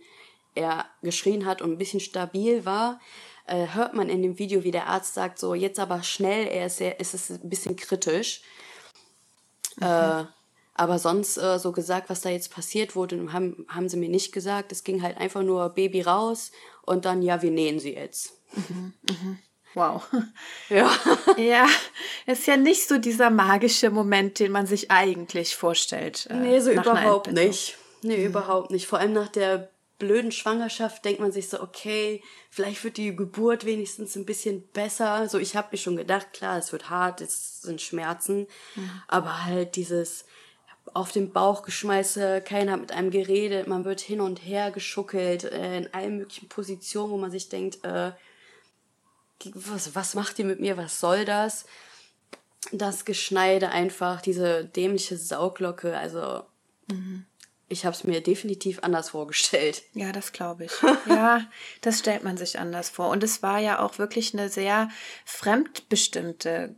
[0.55, 3.01] er geschrien hat und ein bisschen stabil war,
[3.46, 6.66] äh, hört man in dem Video, wie der Arzt sagt, so jetzt aber schnell, er
[6.66, 8.42] ist, sehr, ist es ein bisschen kritisch.
[9.76, 9.87] Mhm.
[9.87, 10.24] Äh,
[10.74, 14.32] aber sonst äh, so gesagt, was da jetzt passiert wurde, haben, haben sie mir nicht
[14.32, 14.72] gesagt.
[14.72, 18.32] Es ging halt einfach nur Baby raus und dann, ja, wir nähen sie jetzt.
[18.54, 19.38] Mhm, mhm.
[19.74, 20.06] Wow.
[20.68, 20.90] Ja.
[21.37, 21.66] ja,
[22.26, 26.26] ist ja nicht so dieser magische Moment, den man sich eigentlich vorstellt.
[26.30, 27.78] Äh, nee, so überhaupt nicht.
[28.02, 28.26] Nee, mhm.
[28.26, 28.87] überhaupt nicht.
[28.87, 33.64] Vor allem nach der blöden Schwangerschaft denkt man sich so, okay, vielleicht wird die Geburt
[33.64, 35.28] wenigstens ein bisschen besser.
[35.28, 39.02] So, ich habe mir schon gedacht, klar, es wird hart, es sind Schmerzen, mhm.
[39.09, 40.24] aber halt dieses
[40.94, 45.44] auf den Bauch geschmeiße, keiner hat mit einem geredet, man wird hin und her geschuckelt,
[45.44, 48.12] äh, in allen möglichen Positionen, wo man sich denkt, äh,
[49.52, 51.66] was, was macht ihr mit mir, was soll das?
[52.72, 56.44] Das Geschneide einfach, diese dämliche Sauglocke, also
[56.88, 57.26] mhm
[57.68, 59.83] ich habe es mir definitiv anders vorgestellt.
[59.92, 60.72] Ja, das glaube ich.
[61.07, 61.46] Ja,
[61.81, 63.09] das stellt man sich anders vor.
[63.09, 64.88] Und es war ja auch wirklich eine sehr
[65.24, 66.74] fremdbestimmte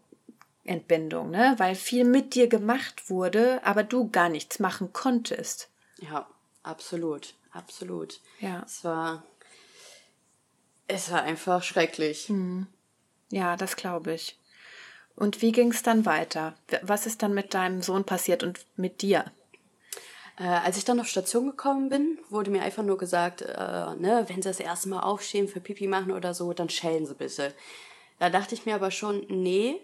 [0.64, 1.54] Entbindung, ne?
[1.58, 5.70] weil viel mit dir gemacht wurde, aber du gar nichts machen konntest.
[5.98, 6.28] Ja,
[6.62, 8.20] absolut, absolut.
[8.40, 8.62] Ja.
[8.64, 9.24] Es war,
[10.86, 12.28] es war einfach schrecklich.
[12.28, 12.66] Hm.
[13.30, 14.38] Ja, das glaube ich.
[15.16, 16.54] Und wie ging es dann weiter?
[16.82, 19.32] Was ist dann mit deinem Sohn passiert und mit dir?
[20.38, 24.24] Äh, als ich dann auf Station gekommen bin, wurde mir einfach nur gesagt, äh, ne,
[24.28, 27.52] wenn sie das erste Mal aufstehen für Pipi machen oder so, dann schellen sie bitte.
[28.18, 29.80] Da dachte ich mir aber schon, nee,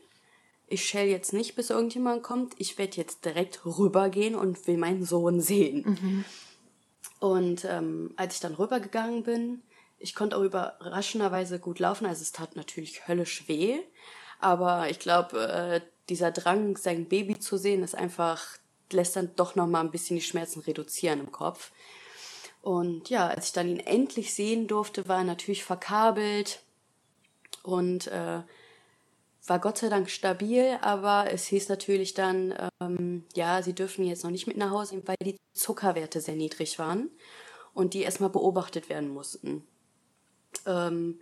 [0.68, 2.54] ich schell jetzt nicht, bis irgendjemand kommt.
[2.58, 5.84] Ich werde jetzt direkt rübergehen und will meinen Sohn sehen.
[5.84, 6.24] Mhm.
[7.20, 9.62] Und ähm, als ich dann rübergegangen bin,
[9.98, 12.06] ich konnte auch überraschenderweise gut laufen.
[12.06, 13.80] Also es tat natürlich höllisch weh.
[14.40, 18.58] Aber ich glaube, äh, dieser Drang, sein Baby zu sehen, ist einfach
[18.92, 21.72] lässt dann doch noch mal ein bisschen die Schmerzen reduzieren im Kopf.
[22.62, 26.60] Und ja, als ich dann ihn endlich sehen durfte, war er natürlich verkabelt
[27.62, 28.42] und äh,
[29.46, 34.24] war Gott sei Dank stabil, aber es hieß natürlich dann, ähm, ja, sie dürfen jetzt
[34.24, 37.10] noch nicht mit nach Hause, weil die Zuckerwerte sehr niedrig waren
[37.74, 39.66] und die erstmal beobachtet werden mussten.
[40.66, 41.20] Ähm,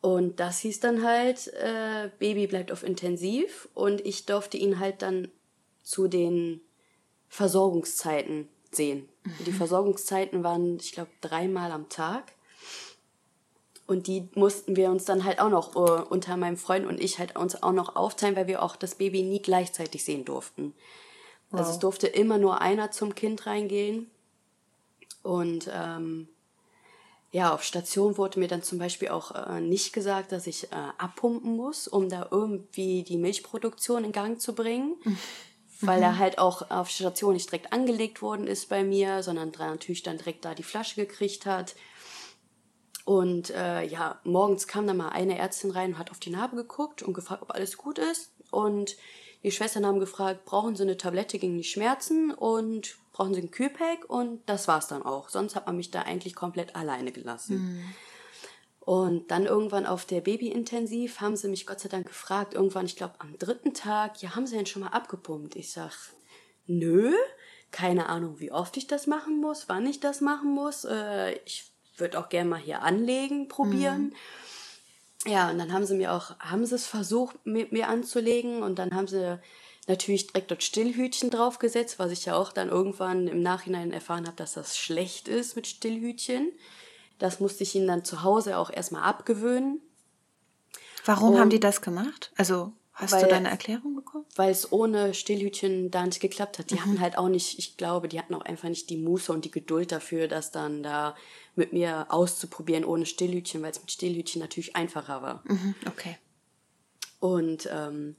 [0.00, 5.02] und das hieß dann halt, äh, Baby bleibt auf Intensiv und ich durfte ihn halt
[5.02, 5.28] dann
[5.82, 6.60] zu den
[7.28, 9.08] Versorgungszeiten sehen.
[9.24, 9.44] Mhm.
[9.46, 12.32] Die Versorgungszeiten waren, ich glaube, dreimal am Tag.
[13.86, 17.18] Und die mussten wir uns dann halt auch noch uh, unter meinem Freund und ich
[17.18, 20.72] halt uns auch noch aufteilen, weil wir auch das Baby nie gleichzeitig sehen durften.
[21.50, 21.60] Wow.
[21.60, 24.10] Also es durfte immer nur einer zum Kind reingehen.
[25.22, 26.28] Und ähm,
[27.32, 30.76] ja, auf Station wurde mir dann zum Beispiel auch äh, nicht gesagt, dass ich äh,
[30.98, 34.96] abpumpen muss, um da irgendwie die Milchproduktion in Gang zu bringen.
[35.82, 35.86] Mhm.
[35.86, 40.02] Weil er halt auch auf Station nicht direkt angelegt worden ist bei mir, sondern natürlich
[40.02, 41.74] dann direkt da die Flasche gekriegt hat.
[43.04, 46.56] Und äh, ja, morgens kam dann mal eine Ärztin rein und hat auf die Narbe
[46.56, 48.30] geguckt und gefragt, ob alles gut ist.
[48.50, 48.96] Und
[49.42, 53.50] die Schwestern haben gefragt, brauchen sie eine Tablette gegen die Schmerzen und brauchen sie ein
[53.50, 55.28] Kühlpack und das war's dann auch.
[55.28, 57.56] Sonst hat man mich da eigentlich komplett alleine gelassen.
[57.56, 57.94] Mhm.
[58.84, 62.96] Und dann irgendwann auf der Babyintensiv haben sie mich Gott sei Dank gefragt, irgendwann, ich
[62.96, 65.54] glaube am dritten Tag, ja, haben sie denn schon mal abgepumpt?
[65.54, 65.92] Ich sag,
[66.66, 67.12] nö,
[67.70, 70.84] keine Ahnung, wie oft ich das machen muss, wann ich das machen muss.
[70.84, 74.14] Äh, ich würde auch gerne mal hier anlegen, probieren.
[75.26, 75.30] Mhm.
[75.32, 78.80] Ja, und dann haben sie mir auch, haben sie es versucht, mit mir anzulegen und
[78.80, 79.38] dann haben sie
[79.86, 84.36] natürlich direkt dort Stillhütchen draufgesetzt, was ich ja auch dann irgendwann im Nachhinein erfahren habe,
[84.36, 86.50] dass das schlecht ist mit Stillhütchen.
[87.22, 89.80] Das musste ich ihnen dann zu Hause auch erstmal abgewöhnen.
[91.04, 92.32] Warum und haben die das gemacht?
[92.36, 94.26] Also Hast weil, du deine Erklärung bekommen?
[94.34, 96.70] Weil es ohne Stillhütchen da nicht geklappt hat.
[96.70, 96.80] Die mhm.
[96.80, 99.52] hatten halt auch nicht, ich glaube, die hatten auch einfach nicht die Muße und die
[99.52, 101.14] Geduld dafür, das dann da
[101.54, 105.42] mit mir auszuprobieren ohne Stillhütchen, weil es mit Stillhütchen natürlich einfacher war.
[105.44, 106.18] Mhm, okay.
[107.20, 108.16] Und ähm,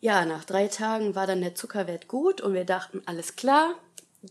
[0.00, 3.74] ja, nach drei Tagen war dann der Zuckerwert gut und wir dachten, alles klar,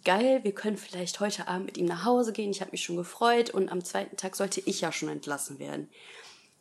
[0.03, 2.51] geil, wir können vielleicht heute Abend mit ihm nach Hause gehen.
[2.51, 5.89] Ich habe mich schon gefreut und am zweiten Tag sollte ich ja schon entlassen werden.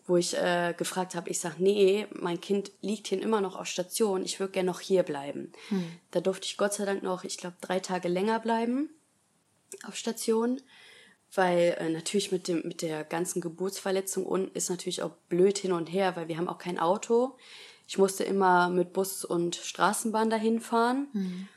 [0.07, 3.67] Wo ich äh, gefragt habe, ich sage, nee, mein Kind liegt hier immer noch auf
[3.67, 5.53] Station, ich würde gerne noch hier bleiben.
[5.69, 5.85] Hm.
[6.11, 8.91] Da durfte ich Gott sei Dank noch, ich glaube, drei Tage länger bleiben
[9.87, 10.63] auf Station
[11.35, 15.73] weil äh, natürlich mit dem mit der ganzen Geburtsverletzung und ist natürlich auch blöd hin
[15.73, 17.37] und her, weil wir haben auch kein Auto.
[17.87, 21.09] Ich musste immer mit Bus und Straßenbahn dahin fahren.
[21.13, 21.49] Mhm.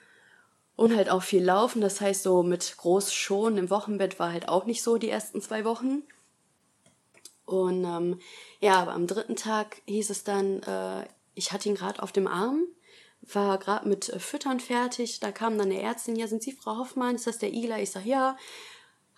[0.76, 1.82] Und halt auch viel laufen.
[1.82, 5.42] Das heißt, so mit groß schon im Wochenbett war halt auch nicht so die ersten
[5.42, 6.04] zwei Wochen.
[7.46, 8.20] Und ähm,
[8.60, 11.06] ja, aber am dritten Tag hieß es dann, äh,
[11.36, 12.66] ich hatte ihn gerade auf dem Arm,
[13.22, 15.20] war gerade mit äh, Füttern fertig.
[15.20, 17.16] Da kam dann eine Ärztin, ja, sind Sie Frau Hoffmann?
[17.16, 17.80] Ist das der Igler?
[17.80, 18.38] Ich sag, ja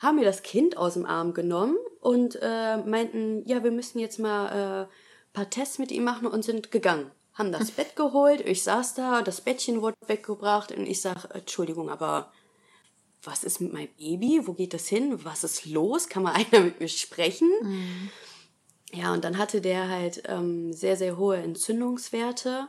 [0.04, 4.20] haben mir das Kind aus dem Arm genommen und äh, meinten, ja, wir müssen jetzt
[4.20, 7.10] mal äh, paar Tests mit ihm machen und sind gegangen.
[7.34, 11.90] Haben das Bett geholt, ich saß da, das Bettchen wurde weggebracht und ich sag, Entschuldigung,
[11.90, 12.32] aber
[13.24, 14.42] was ist mit meinem Baby?
[14.44, 15.24] Wo geht das hin?
[15.24, 16.10] Was ist los?
[16.10, 17.50] Kann mal einer mit mir sprechen?
[17.62, 18.10] Mhm.
[18.94, 22.68] Ja, und dann hatte der halt ähm, sehr, sehr hohe Entzündungswerte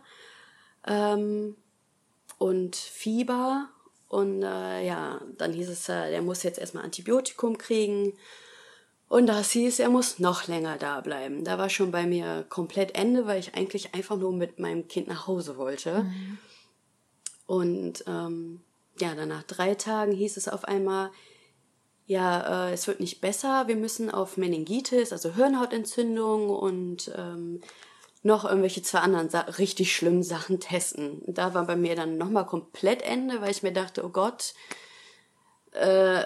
[0.86, 1.56] ähm,
[2.38, 3.68] und Fieber
[4.08, 8.14] und äh, ja, dann hieß es, äh, der muss jetzt erstmal Antibiotikum kriegen.
[9.14, 11.44] Und das hieß, er muss noch länger da bleiben.
[11.44, 15.06] Da war schon bei mir komplett Ende, weil ich eigentlich einfach nur mit meinem Kind
[15.06, 16.02] nach Hause wollte.
[16.02, 16.38] Mhm.
[17.46, 18.60] Und ähm,
[18.98, 21.12] ja, dann nach drei Tagen hieß es auf einmal,
[22.06, 27.60] ja, äh, es wird nicht besser, wir müssen auf Meningitis, also Hirnhautentzündung und ähm,
[28.24, 31.22] noch irgendwelche zwei anderen richtig schlimmen Sachen testen.
[31.28, 34.54] Da war bei mir dann nochmal komplett Ende, weil ich mir dachte, oh Gott,
[35.70, 36.24] äh,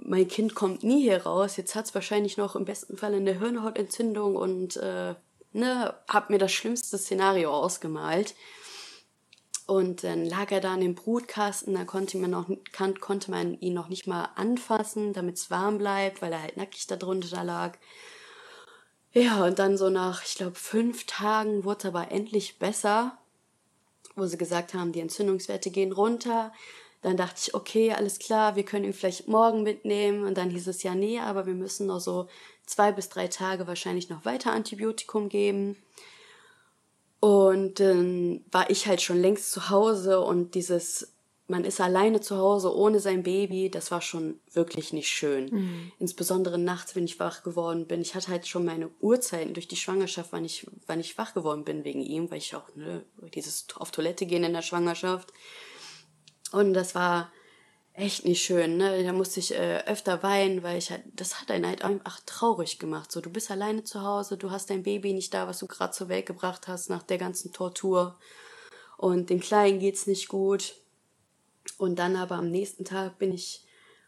[0.00, 1.56] mein Kind kommt nie hier raus.
[1.56, 5.14] Jetzt hat es wahrscheinlich noch im besten Fall eine Hirnhautentzündung und äh,
[5.52, 8.34] ne, hab mir das schlimmste Szenario ausgemalt.
[9.66, 13.58] Und dann lag er da in dem Brutkasten, da konnte man, noch, kann, konnte man
[13.60, 17.44] ihn noch nicht mal anfassen, damit es warm bleibt, weil er halt nackig da drunter
[17.44, 17.78] lag.
[19.12, 23.18] Ja, und dann so nach, ich glaube, fünf Tagen wurde es aber endlich besser,
[24.16, 26.52] wo sie gesagt haben, die Entzündungswerte gehen runter.
[27.02, 30.24] Dann dachte ich, okay, alles klar, wir können ihn vielleicht morgen mitnehmen.
[30.24, 32.28] Und dann hieß es ja, nee, aber wir müssen noch so
[32.64, 35.76] zwei bis drei Tage wahrscheinlich noch weiter Antibiotikum geben.
[37.20, 41.12] Und dann war ich halt schon längst zu Hause und dieses
[41.52, 45.50] man ist alleine zu Hause ohne sein Baby, das war schon wirklich nicht schön.
[45.50, 45.92] Mhm.
[45.98, 48.00] Insbesondere nachts, wenn ich wach geworden bin.
[48.00, 51.64] Ich hatte halt schon meine Uhrzeiten durch die Schwangerschaft, wann ich, wann ich wach geworden
[51.64, 55.32] bin wegen ihm, weil ich auch, ne, dieses auf Toilette gehen in der Schwangerschaft.
[56.52, 57.32] Und das war
[57.94, 59.02] echt nicht schön, ne?
[59.04, 62.78] Da musste ich äh, öfter weinen, weil ich halt, das hat einen halt einfach traurig
[62.78, 63.12] gemacht.
[63.12, 65.92] So, du bist alleine zu Hause, du hast dein Baby nicht da, was du gerade
[65.92, 68.18] zur Welt gebracht hast nach der ganzen Tortur.
[68.96, 70.74] Und dem Kleinen geht's nicht gut
[71.76, 73.64] und dann aber am nächsten Tag bin ich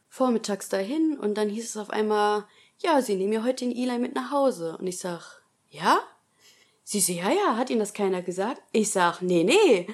[0.08, 2.44] vormittags dahin und dann hieß es auf einmal,
[2.78, 4.76] ja, Sie nehmen ja heute den Eli mit nach Hause.
[4.78, 5.98] Und ich sag, ja?
[6.84, 8.62] Sie so, ja, ja, hat Ihnen das keiner gesagt?
[8.72, 9.88] Ich sag, nee, nee.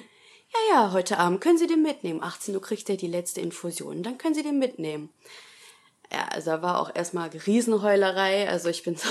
[0.53, 2.21] Ja, ja, heute Abend können Sie den mitnehmen.
[2.21, 5.09] 18 Uhr kriegt er die letzte Infusion, dann können Sie den mitnehmen.
[6.11, 8.49] Ja, also da war auch erstmal Riesenheulerei.
[8.49, 9.07] Also ich bin so,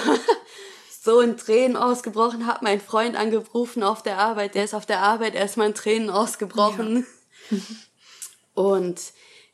[1.00, 4.54] so in Tränen ausgebrochen, hab meinen Freund angerufen auf der Arbeit.
[4.54, 7.06] Der ist auf der Arbeit erstmal in Tränen ausgebrochen.
[7.50, 7.58] Ja.
[8.54, 9.00] Und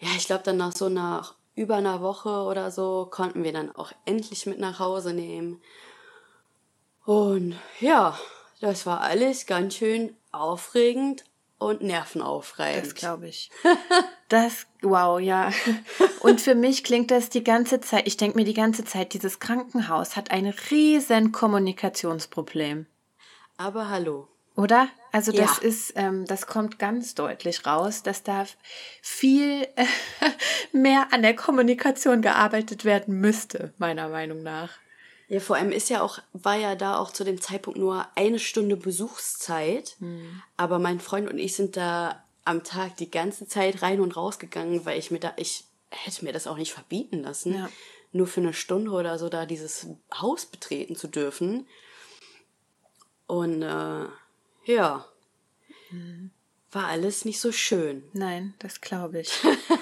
[0.01, 3.75] ja, ich glaube, dann nach so nach über einer Woche oder so konnten wir dann
[3.75, 5.63] auch endlich mit nach Hause nehmen.
[7.05, 8.19] Und ja,
[8.61, 11.25] das war alles ganz schön aufregend
[11.59, 12.87] und nervenaufreibend.
[12.87, 13.51] Das glaube ich.
[14.29, 15.53] Das, wow, ja.
[16.21, 19.39] Und für mich klingt das die ganze Zeit, ich denke mir die ganze Zeit, dieses
[19.39, 22.87] Krankenhaus hat ein riesen Kommunikationsproblem.
[23.57, 24.29] Aber hallo.
[24.57, 24.89] Oder?
[25.13, 25.69] Also das ja.
[25.69, 28.47] ist, ähm, das kommt ganz deutlich raus, dass da
[29.03, 29.69] viel
[30.73, 34.71] mehr an der Kommunikation gearbeitet werden müsste, meiner Meinung nach.
[35.29, 38.39] Ja, vor allem ist ja auch, war ja da auch zu dem Zeitpunkt nur eine
[38.39, 39.97] Stunde Besuchszeit.
[39.99, 40.43] Mhm.
[40.57, 44.39] Aber mein Freund und ich sind da am Tag die ganze Zeit rein und raus
[44.39, 47.69] gegangen, weil ich mir da, ich hätte mir das auch nicht verbieten lassen, ja.
[48.13, 51.67] nur für eine Stunde oder so da dieses Haus betreten zu dürfen.
[53.27, 54.07] Und äh,
[54.65, 55.07] ja,
[55.91, 56.31] mhm.
[56.71, 58.05] war alles nicht so schön.
[58.13, 59.33] Nein, das glaube ich.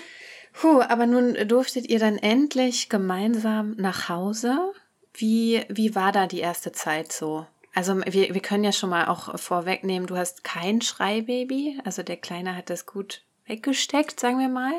[0.54, 4.72] Puh, aber nun durftet ihr dann endlich gemeinsam nach Hause.
[5.14, 7.46] Wie, wie war da die erste Zeit so?
[7.72, 12.16] Also wir, wir können ja schon mal auch vorwegnehmen, du hast kein Schreibaby, also der
[12.16, 14.74] Kleine hat das gut weggesteckt, sagen wir mal.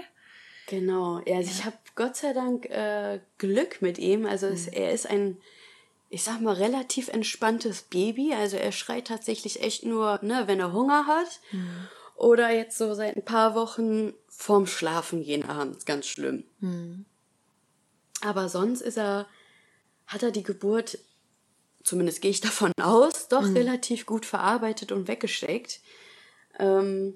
[0.68, 1.56] Genau, ja, also ja.
[1.56, 4.26] ich habe Gott sei Dank äh, Glück mit ihm.
[4.26, 4.74] Also es, mhm.
[4.74, 5.38] er ist ein,
[6.10, 8.34] ich sag mal, relativ entspanntes Baby.
[8.34, 11.40] Also er schreit tatsächlich echt nur, ne, wenn er Hunger hat.
[11.52, 11.88] Mhm.
[12.16, 16.46] Oder jetzt so seit ein paar Wochen vorm Schlafengehen abends, ganz schlimm.
[16.60, 17.06] Mhm.
[18.22, 19.28] Aber sonst ist er,
[20.08, 20.98] hat er die Geburt
[21.86, 23.56] zumindest gehe ich davon aus, doch mhm.
[23.56, 25.80] relativ gut verarbeitet und weggesteckt.
[26.60, 27.14] Ähm,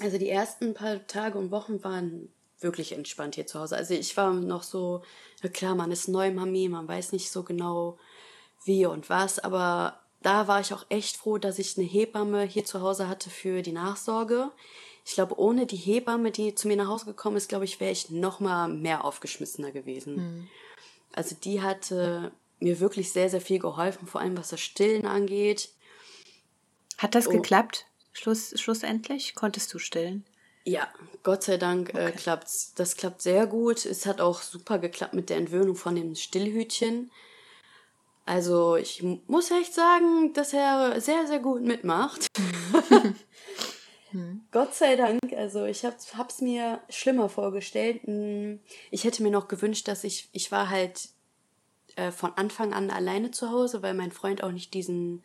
[0.00, 3.76] also die ersten paar Tage und Wochen waren wirklich entspannt hier zu Hause.
[3.76, 5.02] Also ich war noch so,
[5.54, 7.96] klar, man ist neu Mami, man weiß nicht so genau
[8.64, 12.66] wie und was, aber da war ich auch echt froh, dass ich eine Hebamme hier
[12.66, 14.50] zu Hause hatte für die Nachsorge.
[15.06, 17.92] Ich glaube, ohne die Hebamme, die zu mir nach Hause gekommen ist, glaube ich, wäre
[17.92, 20.16] ich noch mal mehr aufgeschmissener gewesen.
[20.16, 20.48] Mhm.
[21.12, 25.70] Also die hatte mir wirklich sehr, sehr viel geholfen, vor allem was das Stillen angeht.
[26.98, 27.30] Hat das oh.
[27.30, 27.86] geklappt?
[28.12, 29.34] Schluss, schlussendlich?
[29.34, 30.24] Konntest du stillen?
[30.64, 30.88] Ja,
[31.22, 32.08] Gott sei Dank äh, okay.
[32.08, 32.74] äh, klappt's.
[32.74, 33.86] Das klappt sehr gut.
[33.86, 37.10] Es hat auch super geklappt mit der Entwöhnung von dem Stillhütchen.
[38.26, 42.26] Also ich muss echt sagen, dass er sehr, sehr gut mitmacht.
[44.10, 44.42] Hm.
[44.50, 45.96] Gott sei Dank, also ich habe
[46.28, 48.02] es mir schlimmer vorgestellt.
[48.04, 51.08] Hm, ich hätte mir noch gewünscht, dass ich, ich war halt
[51.96, 55.22] äh, von Anfang an alleine zu Hause, weil mein Freund auch nicht diesen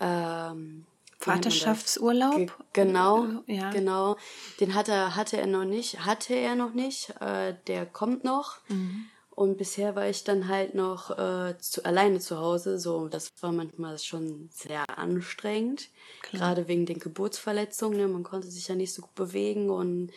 [0.00, 0.86] ähm,
[1.18, 2.36] Vaterschaftsurlaub?
[2.36, 3.70] Ge genau, äh, ja.
[3.70, 4.16] genau.
[4.60, 7.10] Den hatte, hatte er noch nicht, hatte er noch nicht.
[7.20, 8.58] Äh, der kommt noch.
[8.68, 9.06] Mhm.
[9.38, 12.76] Und bisher war ich dann halt noch äh, zu, alleine zu Hause.
[12.80, 15.90] So, das war manchmal schon sehr anstrengend.
[16.22, 16.40] Klar.
[16.40, 17.98] Gerade wegen den Geburtsverletzungen.
[17.98, 18.08] Ne?
[18.08, 20.10] Man konnte sich ja nicht so gut bewegen und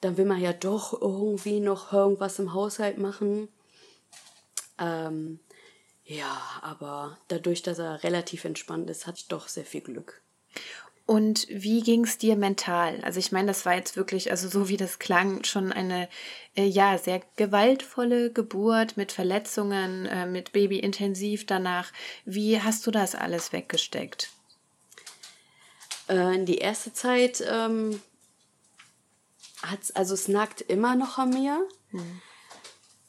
[0.00, 3.46] dann will man ja doch irgendwie noch irgendwas im Haushalt machen.
[4.80, 5.38] Ähm,
[6.04, 10.22] ja, aber dadurch, dass er relativ entspannt ist, hatte ich doch sehr viel Glück.
[11.10, 13.00] Und wie ging es dir mental?
[13.02, 16.08] Also ich meine, das war jetzt wirklich, also so wie das klang, schon eine
[16.54, 21.92] äh, ja sehr gewaltvolle Geburt mit Verletzungen, äh, mit Baby intensiv danach.
[22.24, 24.30] Wie hast du das alles weggesteckt?
[26.06, 28.00] Äh, die erste Zeit ähm,
[29.62, 31.66] hat's, also es nagt immer noch an mir.
[31.90, 32.22] Hm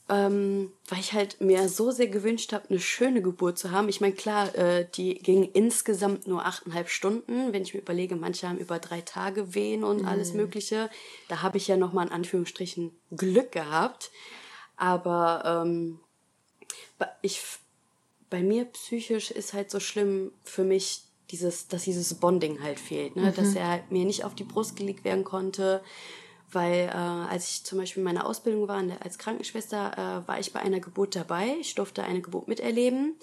[0.08, 3.88] ähm, weil ich halt mir so sehr gewünscht habe, eine schöne Geburt zu haben.
[3.88, 7.52] Ich meine, klar, äh, die ging insgesamt nur achteinhalb Stunden.
[7.52, 10.08] Wenn ich mir überlege, manche haben über drei Tage Wehen und mhm.
[10.08, 10.90] alles Mögliche.
[11.28, 14.10] Da habe ich ja nochmal in Anführungsstrichen Glück gehabt.
[14.76, 16.00] Aber ähm,
[17.22, 17.40] ich,
[18.28, 23.14] bei mir psychisch ist halt so schlimm für mich, dieses, dass dieses Bonding halt fehlt.
[23.14, 23.30] Ne?
[23.30, 23.34] Mhm.
[23.34, 25.80] Dass er halt mir nicht auf die Brust gelegt werden konnte
[26.52, 30.52] weil äh, als ich zum Beispiel in meiner Ausbildung war als Krankenschwester, äh, war ich
[30.52, 31.56] bei einer Geburt dabei.
[31.60, 33.16] Ich durfte eine Geburt miterleben.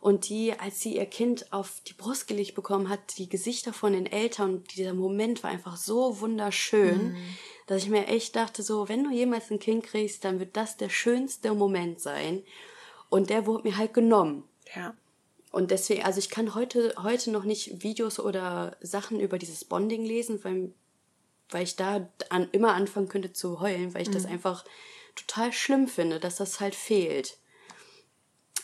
[0.00, 3.92] Und die, als sie ihr Kind auf die Brust gelegt bekommen hat, die Gesichter von
[3.92, 7.36] den Eltern, dieser Moment war einfach so wunderschön, mhm.
[7.66, 10.78] dass ich mir echt dachte, so, wenn du jemals ein Kind kriegst, dann wird das
[10.78, 12.42] der schönste Moment sein.
[13.10, 14.44] Und der wurde mir halt genommen.
[14.74, 14.94] Ja.
[15.52, 20.04] Und deswegen, also ich kann heute, heute noch nicht Videos oder Sachen über dieses Bonding
[20.04, 20.72] lesen, weil
[21.50, 24.14] weil ich da an, immer anfangen könnte zu heulen, weil ich mhm.
[24.14, 24.64] das einfach
[25.16, 27.38] total schlimm finde, dass das halt fehlt.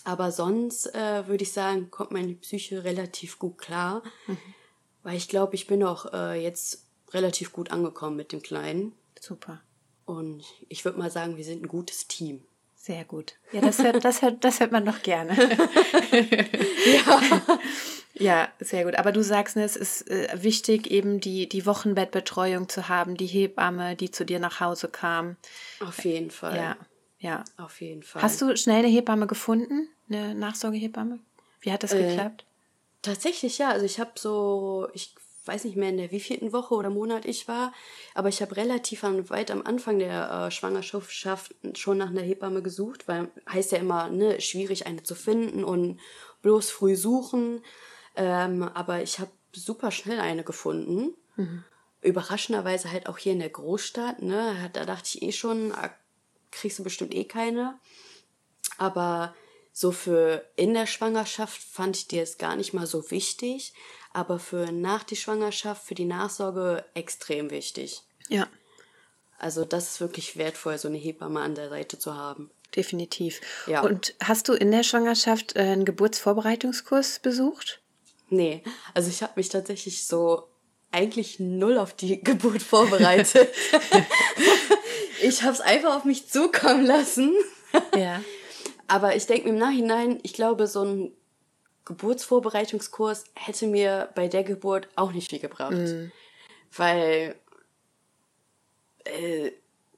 [0.04, 4.38] Aber sonst äh, würde ich sagen, kommt meine Psyche relativ gut klar, mhm.
[5.02, 8.92] weil ich glaube, ich bin auch äh, jetzt relativ gut angekommen mit dem Kleinen.
[9.20, 9.60] Super.
[10.04, 12.44] Und ich würde mal sagen, wir sind ein gutes Team.
[12.76, 13.34] Sehr gut.
[13.50, 15.34] Ja, das hört, das hört, das hört man noch gerne.
[16.86, 17.20] ja.
[18.18, 18.96] Ja, sehr gut.
[18.96, 23.26] Aber du sagst, ne, es ist äh, wichtig, eben die, die Wochenbettbetreuung zu haben, die
[23.26, 25.36] Hebamme, die zu dir nach Hause kam.
[25.80, 26.56] Auf jeden Fall.
[26.56, 26.76] Ja,
[27.18, 27.44] ja.
[27.56, 28.22] Auf jeden Fall.
[28.22, 29.88] Hast du schnell eine Hebamme gefunden?
[30.08, 31.18] Eine Nachsorgehebamme?
[31.60, 32.44] Wie hat das äh, geklappt?
[33.02, 33.70] Tatsächlich ja.
[33.70, 35.14] Also ich habe so, ich
[35.44, 37.72] weiß nicht mehr in der wievielten Woche oder Monat ich war,
[38.14, 42.62] aber ich habe relativ an, weit am Anfang der äh, Schwangerschaft schon nach einer Hebamme
[42.62, 46.00] gesucht, weil heißt ja immer, ne, schwierig eine zu finden und
[46.42, 47.62] bloß früh suchen.
[48.16, 51.14] Ähm, aber ich habe super schnell eine gefunden.
[51.36, 51.64] Mhm.
[52.02, 54.70] Überraschenderweise halt auch hier in der Großstadt, ne?
[54.72, 55.90] Da dachte ich eh schon, ah,
[56.50, 57.78] kriegst du bestimmt eh keine.
[58.78, 59.34] Aber
[59.72, 63.74] so für in der Schwangerschaft fand ich die jetzt gar nicht mal so wichtig
[64.16, 68.02] aber für nach die Schwangerschaft, für die Nachsorge extrem wichtig.
[68.30, 68.48] Ja.
[69.38, 72.50] Also das ist wirklich wertvoll, so eine Hebamme an der Seite zu haben.
[72.74, 73.42] Definitiv.
[73.66, 73.82] Ja.
[73.82, 77.82] Und hast du in der Schwangerschaft äh, einen Geburtsvorbereitungskurs besucht?
[78.28, 78.62] Nee,
[78.94, 80.48] also ich habe mich tatsächlich so
[80.92, 83.48] eigentlich null auf die Geburt vorbereitet.
[85.22, 87.34] ich habe es einfach auf mich zukommen lassen.
[87.96, 88.22] Ja.
[88.88, 91.12] Aber ich denke im Nachhinein, ich glaube, so ein
[91.84, 95.72] Geburtsvorbereitungskurs hätte mir bei der Geburt auch nicht viel gebracht.
[95.72, 96.12] Mhm.
[96.76, 97.36] Weil
[99.04, 99.52] äh,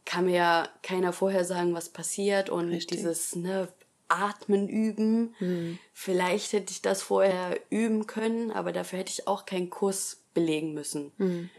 [0.04, 2.98] kann mir ja keiner vorher sagen, was passiert und Richtig.
[2.98, 3.68] dieses ne,
[4.08, 5.34] Atmen üben.
[5.38, 5.78] Mhm.
[5.92, 10.74] Vielleicht hätte ich das vorher üben können, aber dafür hätte ich auch keinen Kurs belegen
[10.74, 11.12] müssen.
[11.18, 11.50] Mhm.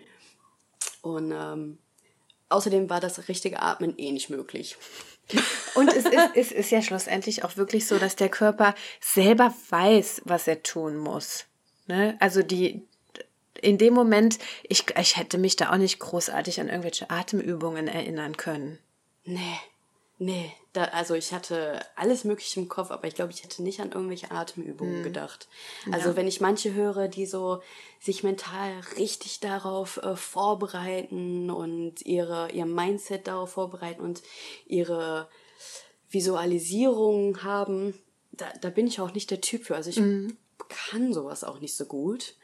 [1.02, 1.78] Und ähm,
[2.50, 4.78] außerdem war das richtige Atmen eh nicht möglich.
[5.76, 10.24] Und es ist, es ist ja schlussendlich auch wirklich so, dass der Körper selber weiß,
[10.26, 11.45] was er tun muss.
[11.88, 12.18] Ne?
[12.20, 12.82] Also die,
[13.62, 18.38] in dem Moment, ich, ich hätte mich da auch nicht großartig an irgendwelche Atemübungen erinnern
[18.38, 18.80] können.
[19.24, 19.60] Nee,
[20.18, 20.52] nee.
[20.74, 23.92] Da, also ich hatte alles Mögliche im Kopf, aber ich glaube, ich hätte nicht an
[23.92, 25.04] irgendwelche Atemübungen hm.
[25.04, 25.48] gedacht.
[25.92, 26.16] Also ja.
[26.16, 27.62] wenn ich manche höre, die so
[28.00, 34.22] sich mental richtig darauf äh, vorbereiten und ihre, ihr Mindset darauf vorbereiten und
[34.68, 35.28] ihre
[36.12, 37.96] Visualisierung haben,
[38.32, 39.76] da, da bin ich auch nicht der Typ für.
[39.76, 40.38] Also ich mhm.
[40.70, 42.36] kann sowas auch nicht so gut.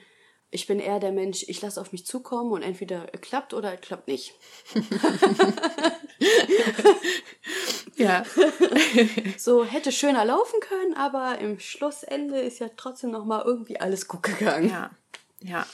[0.51, 4.07] Ich bin eher der Mensch, ich lasse auf mich zukommen und entweder klappt oder klappt
[4.07, 4.33] nicht.
[7.95, 8.23] ja.
[9.37, 14.07] so hätte schöner laufen können, aber im Schlussende ist ja trotzdem noch mal irgendwie alles
[14.07, 14.69] gut gegangen.
[14.69, 14.91] Ja.
[15.41, 15.65] Ja.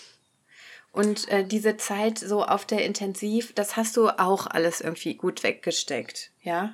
[0.91, 5.43] Und äh, diese Zeit so auf der Intensiv, das hast du auch alles irgendwie gut
[5.43, 6.73] weggesteckt, ja?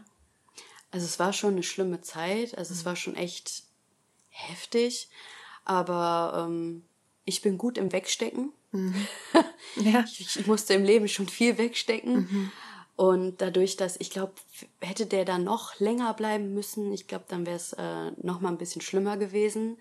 [0.90, 3.64] Also es war schon eine schlimme Zeit, also es war schon echt
[4.30, 5.10] heftig,
[5.66, 6.87] aber ähm,
[7.28, 8.52] ich bin gut im Wegstecken.
[8.72, 8.96] Mhm.
[9.76, 10.06] Ja.
[10.06, 12.16] ich, ich, musste im Leben schon viel wegstecken.
[12.16, 12.52] Mhm.
[12.96, 14.34] Und dadurch, dass ich glaube,
[14.82, 18.50] hätte der da noch länger bleiben müssen, ich glaube, dann wäre es äh, noch mal
[18.50, 19.78] ein bisschen schlimmer gewesen.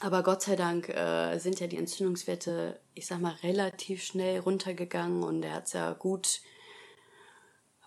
[0.00, 5.24] Aber Gott sei Dank äh, sind ja die Entzündungswerte, ich sag mal, relativ schnell runtergegangen
[5.24, 6.40] und er hat's ja gut,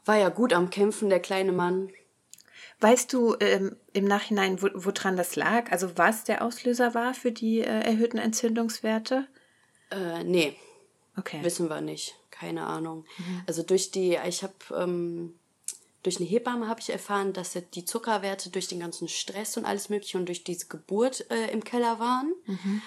[0.04, 1.90] war ja gut am Kämpfen, der kleine Mann.
[2.82, 5.72] Weißt du ähm, im Nachhinein, wo, woran das lag?
[5.72, 9.28] Also was der Auslöser war für die äh, erhöhten Entzündungswerte?
[9.92, 10.56] Äh, nee.
[11.16, 11.44] Okay.
[11.44, 12.16] Wissen wir nicht.
[12.32, 13.06] Keine Ahnung.
[13.18, 13.44] Mhm.
[13.46, 15.36] Also durch die, ich habe ähm,
[16.04, 19.90] durch eine Hebamme habe ich erfahren, dass die Zuckerwerte durch den ganzen Stress und alles
[19.90, 22.34] Mögliche und durch diese Geburt äh, im Keller waren.
[22.48, 22.82] Mhm.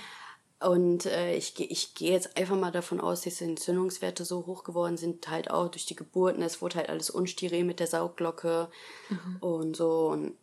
[0.61, 4.65] Und äh, ich, ich gehe jetzt einfach mal davon aus, dass die Entzündungswerte so hoch
[4.65, 6.43] geworden sind, halt auch durch die Geburten.
[6.43, 8.71] Es wurde halt alles unsteril mit der Saugglocke
[9.11, 9.37] mhm.
[9.41, 10.09] und so.
[10.09, 10.37] Und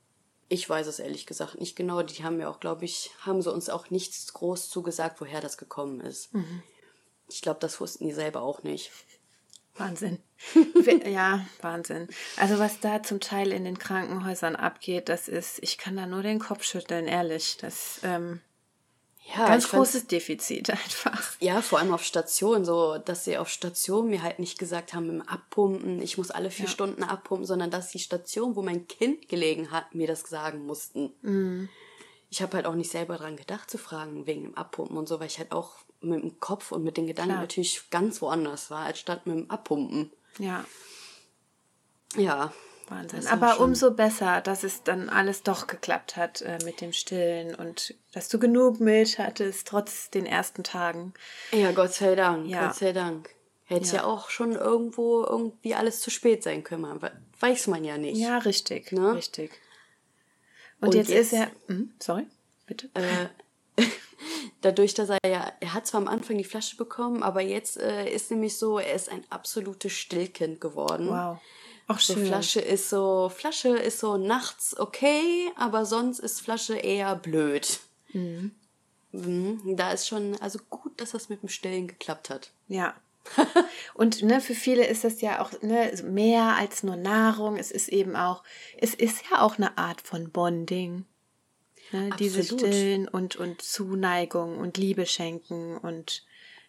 [0.49, 2.03] ich weiß es ehrlich gesagt nicht genau.
[2.03, 5.57] Die haben ja auch, glaube ich, haben sie uns auch nichts groß zugesagt, woher das
[5.57, 6.33] gekommen ist.
[6.33, 6.61] Mhm.
[7.29, 8.91] Ich glaube, das wussten die selber auch nicht.
[9.75, 10.19] Wahnsinn.
[11.05, 12.09] ja, Wahnsinn.
[12.37, 16.21] Also was da zum Teil in den Krankenhäusern abgeht, das ist, ich kann da nur
[16.21, 17.57] den Kopf schütteln, ehrlich.
[17.59, 18.41] Das ähm,
[19.27, 21.33] ja, ganz großes Defizit einfach.
[21.39, 25.09] Ja, vor allem auf Station, so dass sie auf Station mir halt nicht gesagt haben,
[25.09, 26.71] im Abpumpen, ich muss alle vier ja.
[26.71, 31.13] Stunden abpumpen, sondern dass die Station, wo mein Kind gelegen hat, mir das sagen mussten.
[31.21, 31.69] Mhm.
[32.29, 35.19] Ich habe halt auch nicht selber dran gedacht zu fragen wegen dem Abpumpen und so,
[35.19, 37.41] weil ich halt auch mit dem Kopf und mit den Gedanken Klar.
[37.41, 40.11] natürlich ganz woanders war, als statt mit dem Abpumpen.
[40.39, 40.65] Ja.
[42.15, 42.51] Ja.
[42.91, 43.25] Wahnsinn.
[43.27, 47.95] Aber umso besser, dass es dann alles doch geklappt hat äh, mit dem Stillen und
[48.13, 51.13] dass du genug Milch hattest, trotz den ersten Tagen.
[51.51, 52.47] Ja, Gott sei Dank.
[52.47, 52.67] Ja.
[52.67, 53.29] Gott sei Dank.
[53.65, 53.93] Hätte ja.
[53.95, 56.99] ja auch schon irgendwo irgendwie alles zu spät sein können.
[57.39, 58.17] Weiß man ja nicht.
[58.17, 58.91] Ja, richtig.
[58.91, 59.15] Ne?
[59.15, 59.51] Richtig.
[60.81, 61.51] Und, und jetzt, jetzt, ist er.
[61.67, 62.27] Hm, sorry,
[62.65, 62.89] bitte.
[62.93, 63.83] Äh,
[64.61, 68.09] dadurch, dass er ja, er hat zwar am Anfang die Flasche bekommen, aber jetzt äh,
[68.09, 71.07] ist nämlich so, er ist ein absolutes Stillkind geworden.
[71.07, 71.39] Wow.
[71.87, 72.25] So schön.
[72.25, 77.79] Flasche ist so, Flasche ist so nachts okay, aber sonst ist Flasche eher blöd.
[78.13, 78.51] Mhm.
[79.11, 82.51] Mhm, da ist schon, also gut, dass das mit dem Stillen geklappt hat.
[82.67, 82.95] Ja.
[83.93, 87.57] und ne, für viele ist das ja auch ne, mehr als nur Nahrung.
[87.57, 88.43] Es ist eben auch,
[88.77, 91.05] es ist ja auch eine Art von Bonding.
[91.91, 96.25] Ne, diese Stillen und, und Zuneigung und Liebe schenken und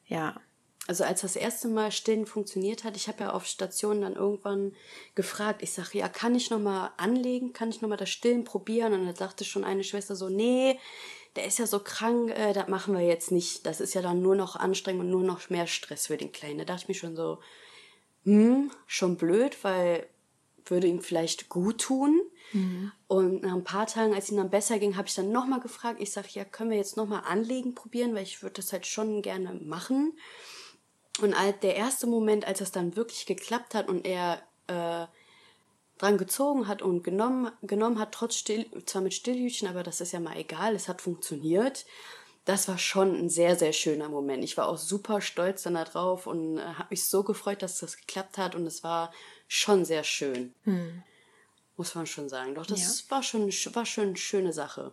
[0.06, 0.40] ja.
[0.88, 4.74] Also als das erste Mal Stillen funktioniert hat, ich habe ja auf Station dann irgendwann
[5.14, 8.92] gefragt, ich sage, ja, kann ich nochmal anlegen, kann ich nochmal das Stillen probieren?
[8.92, 10.78] Und dann sagte schon eine Schwester so, nee,
[11.36, 13.64] der ist ja so krank, äh, das machen wir jetzt nicht.
[13.64, 16.58] Das ist ja dann nur noch anstrengend und nur noch mehr Stress für den Kleinen.
[16.58, 17.38] Da dachte ich mir schon so,
[18.24, 20.06] hm, schon blöd, weil
[20.66, 22.20] würde ihm vielleicht gut tun.
[22.52, 22.92] Mhm.
[23.08, 26.00] Und nach ein paar Tagen, als ihm dann besser ging, habe ich dann nochmal gefragt.
[26.00, 29.22] Ich sage, ja, können wir jetzt nochmal anlegen probieren, weil ich würde das halt schon
[29.22, 30.12] gerne machen.
[31.20, 35.06] Und als der erste Moment, als es dann wirklich geklappt hat und er äh,
[35.98, 40.12] dran gezogen hat und genommen, genommen hat, trotz Still, zwar mit Stillhütchen, aber das ist
[40.12, 41.84] ja mal egal, es hat funktioniert.
[42.44, 44.42] Das war schon ein sehr, sehr schöner Moment.
[44.42, 47.96] Ich war auch super stolz dann darauf und äh, habe mich so gefreut, dass das
[47.96, 49.12] geklappt hat und es war
[49.46, 50.54] schon sehr schön.
[50.64, 51.02] Hm.
[51.76, 52.54] Muss man schon sagen.
[52.54, 53.10] Doch, das ja.
[53.10, 54.92] war, schon, war schon eine schöne Sache.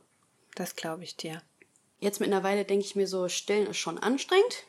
[0.55, 1.41] Das glaube ich dir.
[1.99, 4.63] Jetzt mittlerweile denke ich mir so, Stillen ist schon anstrengend.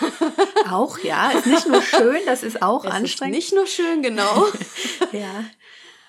[0.70, 1.30] auch, ja.
[1.30, 3.36] Ist nicht nur schön, das ist auch es anstrengend.
[3.36, 4.46] Ist nicht nur schön, genau.
[5.12, 5.44] ja.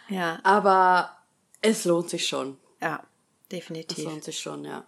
[0.09, 0.39] Ja.
[0.43, 1.17] Aber
[1.61, 2.57] es lohnt sich schon.
[2.81, 3.03] Ja,
[3.51, 3.97] definitiv.
[3.97, 4.85] Es lohnt sich schon, ja.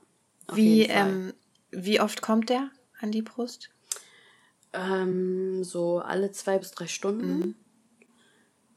[0.48, 1.34] Auf wie, ähm,
[1.72, 3.70] wie oft kommt der an die Brust?
[4.74, 7.40] Ähm, so alle zwei bis drei Stunden.
[7.40, 7.56] Mhm.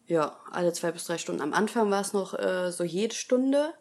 [0.06, 1.42] Ja, alle zwei bis drei Stunden.
[1.42, 3.72] Am Anfang war es noch äh, so jede Stunde,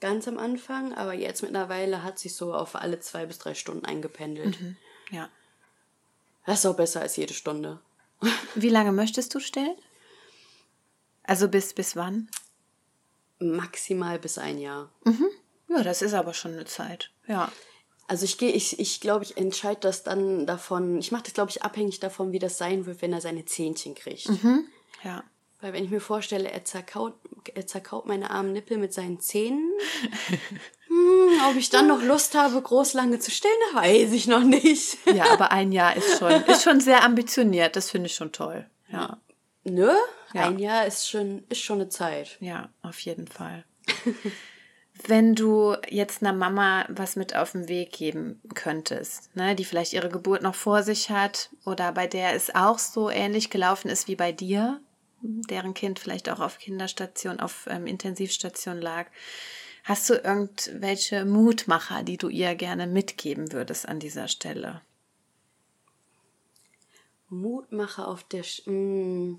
[0.00, 3.84] ganz am Anfang, aber jetzt mittlerweile hat sich so auf alle zwei bis drei Stunden
[3.84, 4.60] eingependelt.
[4.60, 4.76] Mhm.
[5.10, 5.28] Ja.
[6.48, 7.78] Das ist auch besser als jede Stunde.
[8.54, 9.76] Wie lange möchtest du stillen?
[11.22, 12.30] Also bis, bis wann?
[13.38, 14.90] Maximal bis ein Jahr.
[15.04, 15.28] Mhm.
[15.68, 17.10] Ja, das ist aber schon eine Zeit.
[17.26, 17.52] Ja.
[18.06, 21.50] Also ich gehe, ich, ich glaube, ich entscheide das dann davon, ich mache das, glaube
[21.50, 24.30] ich, abhängig davon, wie das sein wird, wenn er seine Zähnchen kriegt.
[24.30, 24.64] Mhm.
[25.04, 25.24] Ja.
[25.60, 27.12] Weil wenn ich mir vorstelle, er zerkaut,
[27.52, 29.70] er zerkaut meine armen Nippel mit seinen Zähnen,
[31.08, 34.98] hm, ob ich dann noch Lust habe, groß lange zu stillen, weiß ich noch nicht.
[35.06, 38.66] ja, aber ein Jahr ist schon, ist schon sehr ambitioniert, das finde ich schon toll.
[38.90, 39.18] Ja.
[39.64, 39.94] Ne?
[40.32, 40.46] Ja.
[40.46, 42.36] Ein Jahr ist schon, ist schon eine Zeit.
[42.40, 43.64] Ja, auf jeden Fall.
[45.06, 49.92] Wenn du jetzt einer Mama was mit auf den Weg geben könntest, ne, die vielleicht
[49.92, 54.08] ihre Geburt noch vor sich hat oder bei der es auch so ähnlich gelaufen ist
[54.08, 54.80] wie bei dir,
[55.20, 59.06] deren Kind vielleicht auch auf Kinderstation, auf ähm, Intensivstation lag,
[59.88, 64.82] hast du irgendwelche Mutmacher, die du ihr gerne mitgeben würdest an dieser Stelle?
[67.30, 68.42] Mutmacher auf der...
[68.42, 69.36] Sch mm.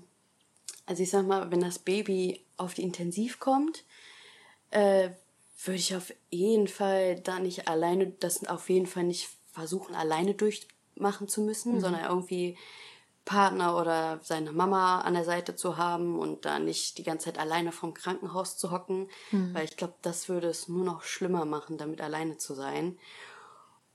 [0.86, 3.84] Also ich sag mal, wenn das Baby auf die Intensiv kommt,
[4.70, 5.10] äh,
[5.64, 10.34] würde ich auf jeden Fall da nicht alleine, das auf jeden Fall nicht versuchen, alleine
[10.34, 11.80] durchmachen zu müssen, mhm.
[11.80, 12.56] sondern irgendwie
[13.30, 17.38] Partner oder seine Mama an der Seite zu haben und da nicht die ganze Zeit
[17.38, 19.54] alleine vom Krankenhaus zu hocken, mhm.
[19.54, 22.98] weil ich glaube, das würde es nur noch schlimmer machen, damit alleine zu sein.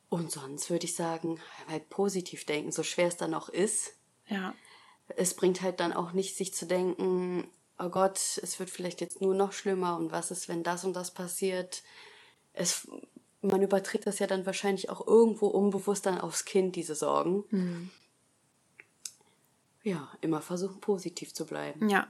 [0.10, 3.94] Und sonst würde ich sagen, halt positiv denken, so schwer es dann auch ist.
[4.28, 4.54] Ja
[5.08, 9.22] es bringt halt dann auch nicht, sich zu denken, oh Gott, es wird vielleicht jetzt
[9.22, 11.84] nur noch schlimmer und was ist, wenn das und das passiert.
[12.54, 12.88] Es,
[13.42, 17.44] man übertritt das ja dann wahrscheinlich auch irgendwo unbewusst dann aufs Kind, diese Sorgen.
[17.50, 17.92] Mhm.
[19.86, 21.88] Ja, immer versuchen, positiv zu bleiben.
[21.88, 22.08] Ja.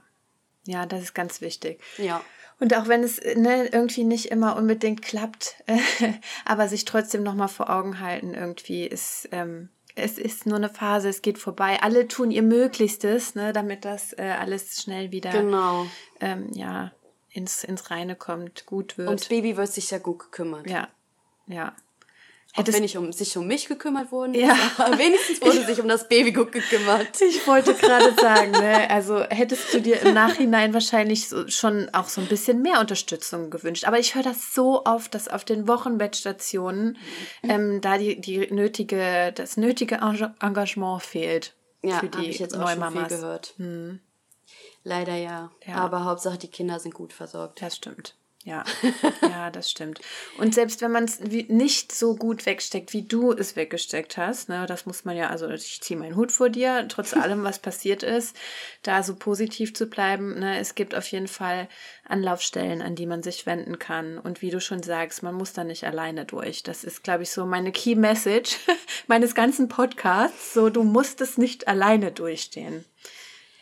[0.64, 1.80] Ja, das ist ganz wichtig.
[1.98, 2.22] Ja.
[2.58, 5.62] Und auch wenn es ne, irgendwie nicht immer unbedingt klappt,
[6.44, 11.10] aber sich trotzdem nochmal vor Augen halten, irgendwie ist, ähm, es ist nur eine Phase,
[11.10, 11.78] es geht vorbei.
[11.82, 15.86] Alle tun ihr Möglichstes, ne, damit das äh, alles schnell wieder genau.
[16.20, 16.92] ähm, ja,
[17.28, 19.10] ins, ins Reine kommt, gut wird.
[19.10, 20.68] Und das Baby wird sich ja gut gekümmert.
[20.68, 20.88] Ja,
[21.46, 21.76] ja.
[22.56, 24.56] Hättest Auch wenn ich um, sich um mich gekümmert worden ja.
[24.78, 27.08] aber wenigstens wurde sich um das Baby gut gekümmert.
[27.20, 32.08] Ich wollte gerade sagen, ne, also hättest du dir im Nachhinein wahrscheinlich so, schon auch
[32.08, 33.84] so ein bisschen mehr Unterstützung gewünscht.
[33.84, 36.96] Aber ich höre das so oft, dass auf den Wochenbettstationen
[37.42, 39.96] ähm, da die, die nötige, das nötige
[40.40, 41.54] Engagement fehlt.
[41.82, 43.54] Ja, habe ich jetzt auch schon viel gehört.
[43.58, 44.00] Hm.
[44.82, 45.50] Leider ja.
[45.66, 45.74] ja.
[45.76, 47.60] Aber Hauptsache die Kinder sind gut versorgt.
[47.60, 48.14] Das stimmt.
[48.46, 48.62] Ja,
[49.22, 50.00] ja, das stimmt.
[50.38, 54.66] Und selbst wenn man es nicht so gut wegsteckt, wie du es weggesteckt hast, ne,
[54.66, 58.04] das muss man ja, also ich ziehe meinen Hut vor dir, trotz allem, was passiert
[58.04, 58.36] ist,
[58.84, 60.38] da so positiv zu bleiben.
[60.38, 61.68] Ne, es gibt auf jeden Fall
[62.04, 64.16] Anlaufstellen, an die man sich wenden kann.
[64.16, 66.62] Und wie du schon sagst, man muss da nicht alleine durch.
[66.62, 68.58] Das ist, glaube ich, so meine Key Message
[69.08, 70.54] meines ganzen Podcasts.
[70.54, 72.84] So, du musst es nicht alleine durchstehen.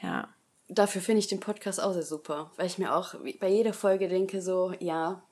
[0.02, 0.28] Ja
[0.78, 4.08] dafür finde ich den Podcast auch sehr super, weil ich mir auch bei jeder Folge
[4.08, 5.22] denke, so, ja,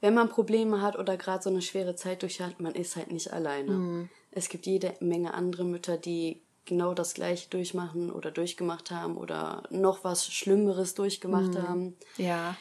[0.00, 3.10] wenn man Probleme hat oder gerade so eine schwere Zeit durch hat, man ist halt
[3.10, 3.72] nicht alleine.
[3.72, 4.08] Mhm.
[4.30, 9.64] Es gibt jede Menge andere Mütter, die genau das gleiche durchmachen oder durchgemacht haben oder
[9.70, 11.62] noch was Schlimmeres durchgemacht mhm.
[11.62, 11.96] haben.
[12.16, 12.56] Ja.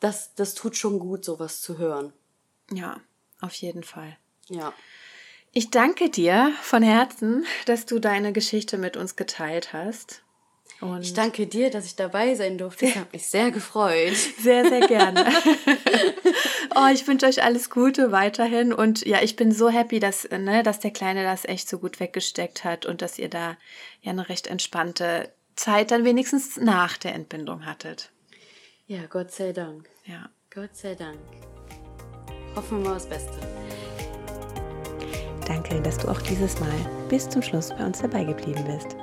[0.00, 2.12] Das, das tut schon gut, sowas zu hören.
[2.70, 3.00] Ja,
[3.40, 4.16] auf jeden Fall.
[4.48, 4.74] Ja.
[5.52, 10.22] Ich danke dir von Herzen, dass du deine Geschichte mit uns geteilt hast.
[10.82, 12.86] Und ich danke dir, dass ich dabei sein durfte.
[12.86, 14.16] Ich habe mich sehr gefreut.
[14.42, 15.24] Sehr, sehr gerne.
[16.74, 18.72] oh, ich wünsche euch alles Gute weiterhin.
[18.72, 22.00] Und ja, ich bin so happy, dass, ne, dass der Kleine das echt so gut
[22.00, 23.56] weggesteckt hat und dass ihr da
[24.00, 28.10] ja eine recht entspannte Zeit dann wenigstens nach der Entbindung hattet.
[28.88, 29.88] Ja, Gott sei Dank.
[30.04, 30.30] Ja.
[30.52, 31.20] Gott sei Dank.
[32.56, 33.38] Hoffen wir mal das Beste.
[35.46, 38.96] Danke, dass du auch dieses Mal bis zum Schluss bei uns dabei geblieben bist.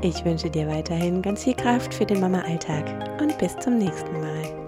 [0.00, 4.67] Ich wünsche dir weiterhin ganz viel Kraft für den Mama-Alltag und bis zum nächsten Mal.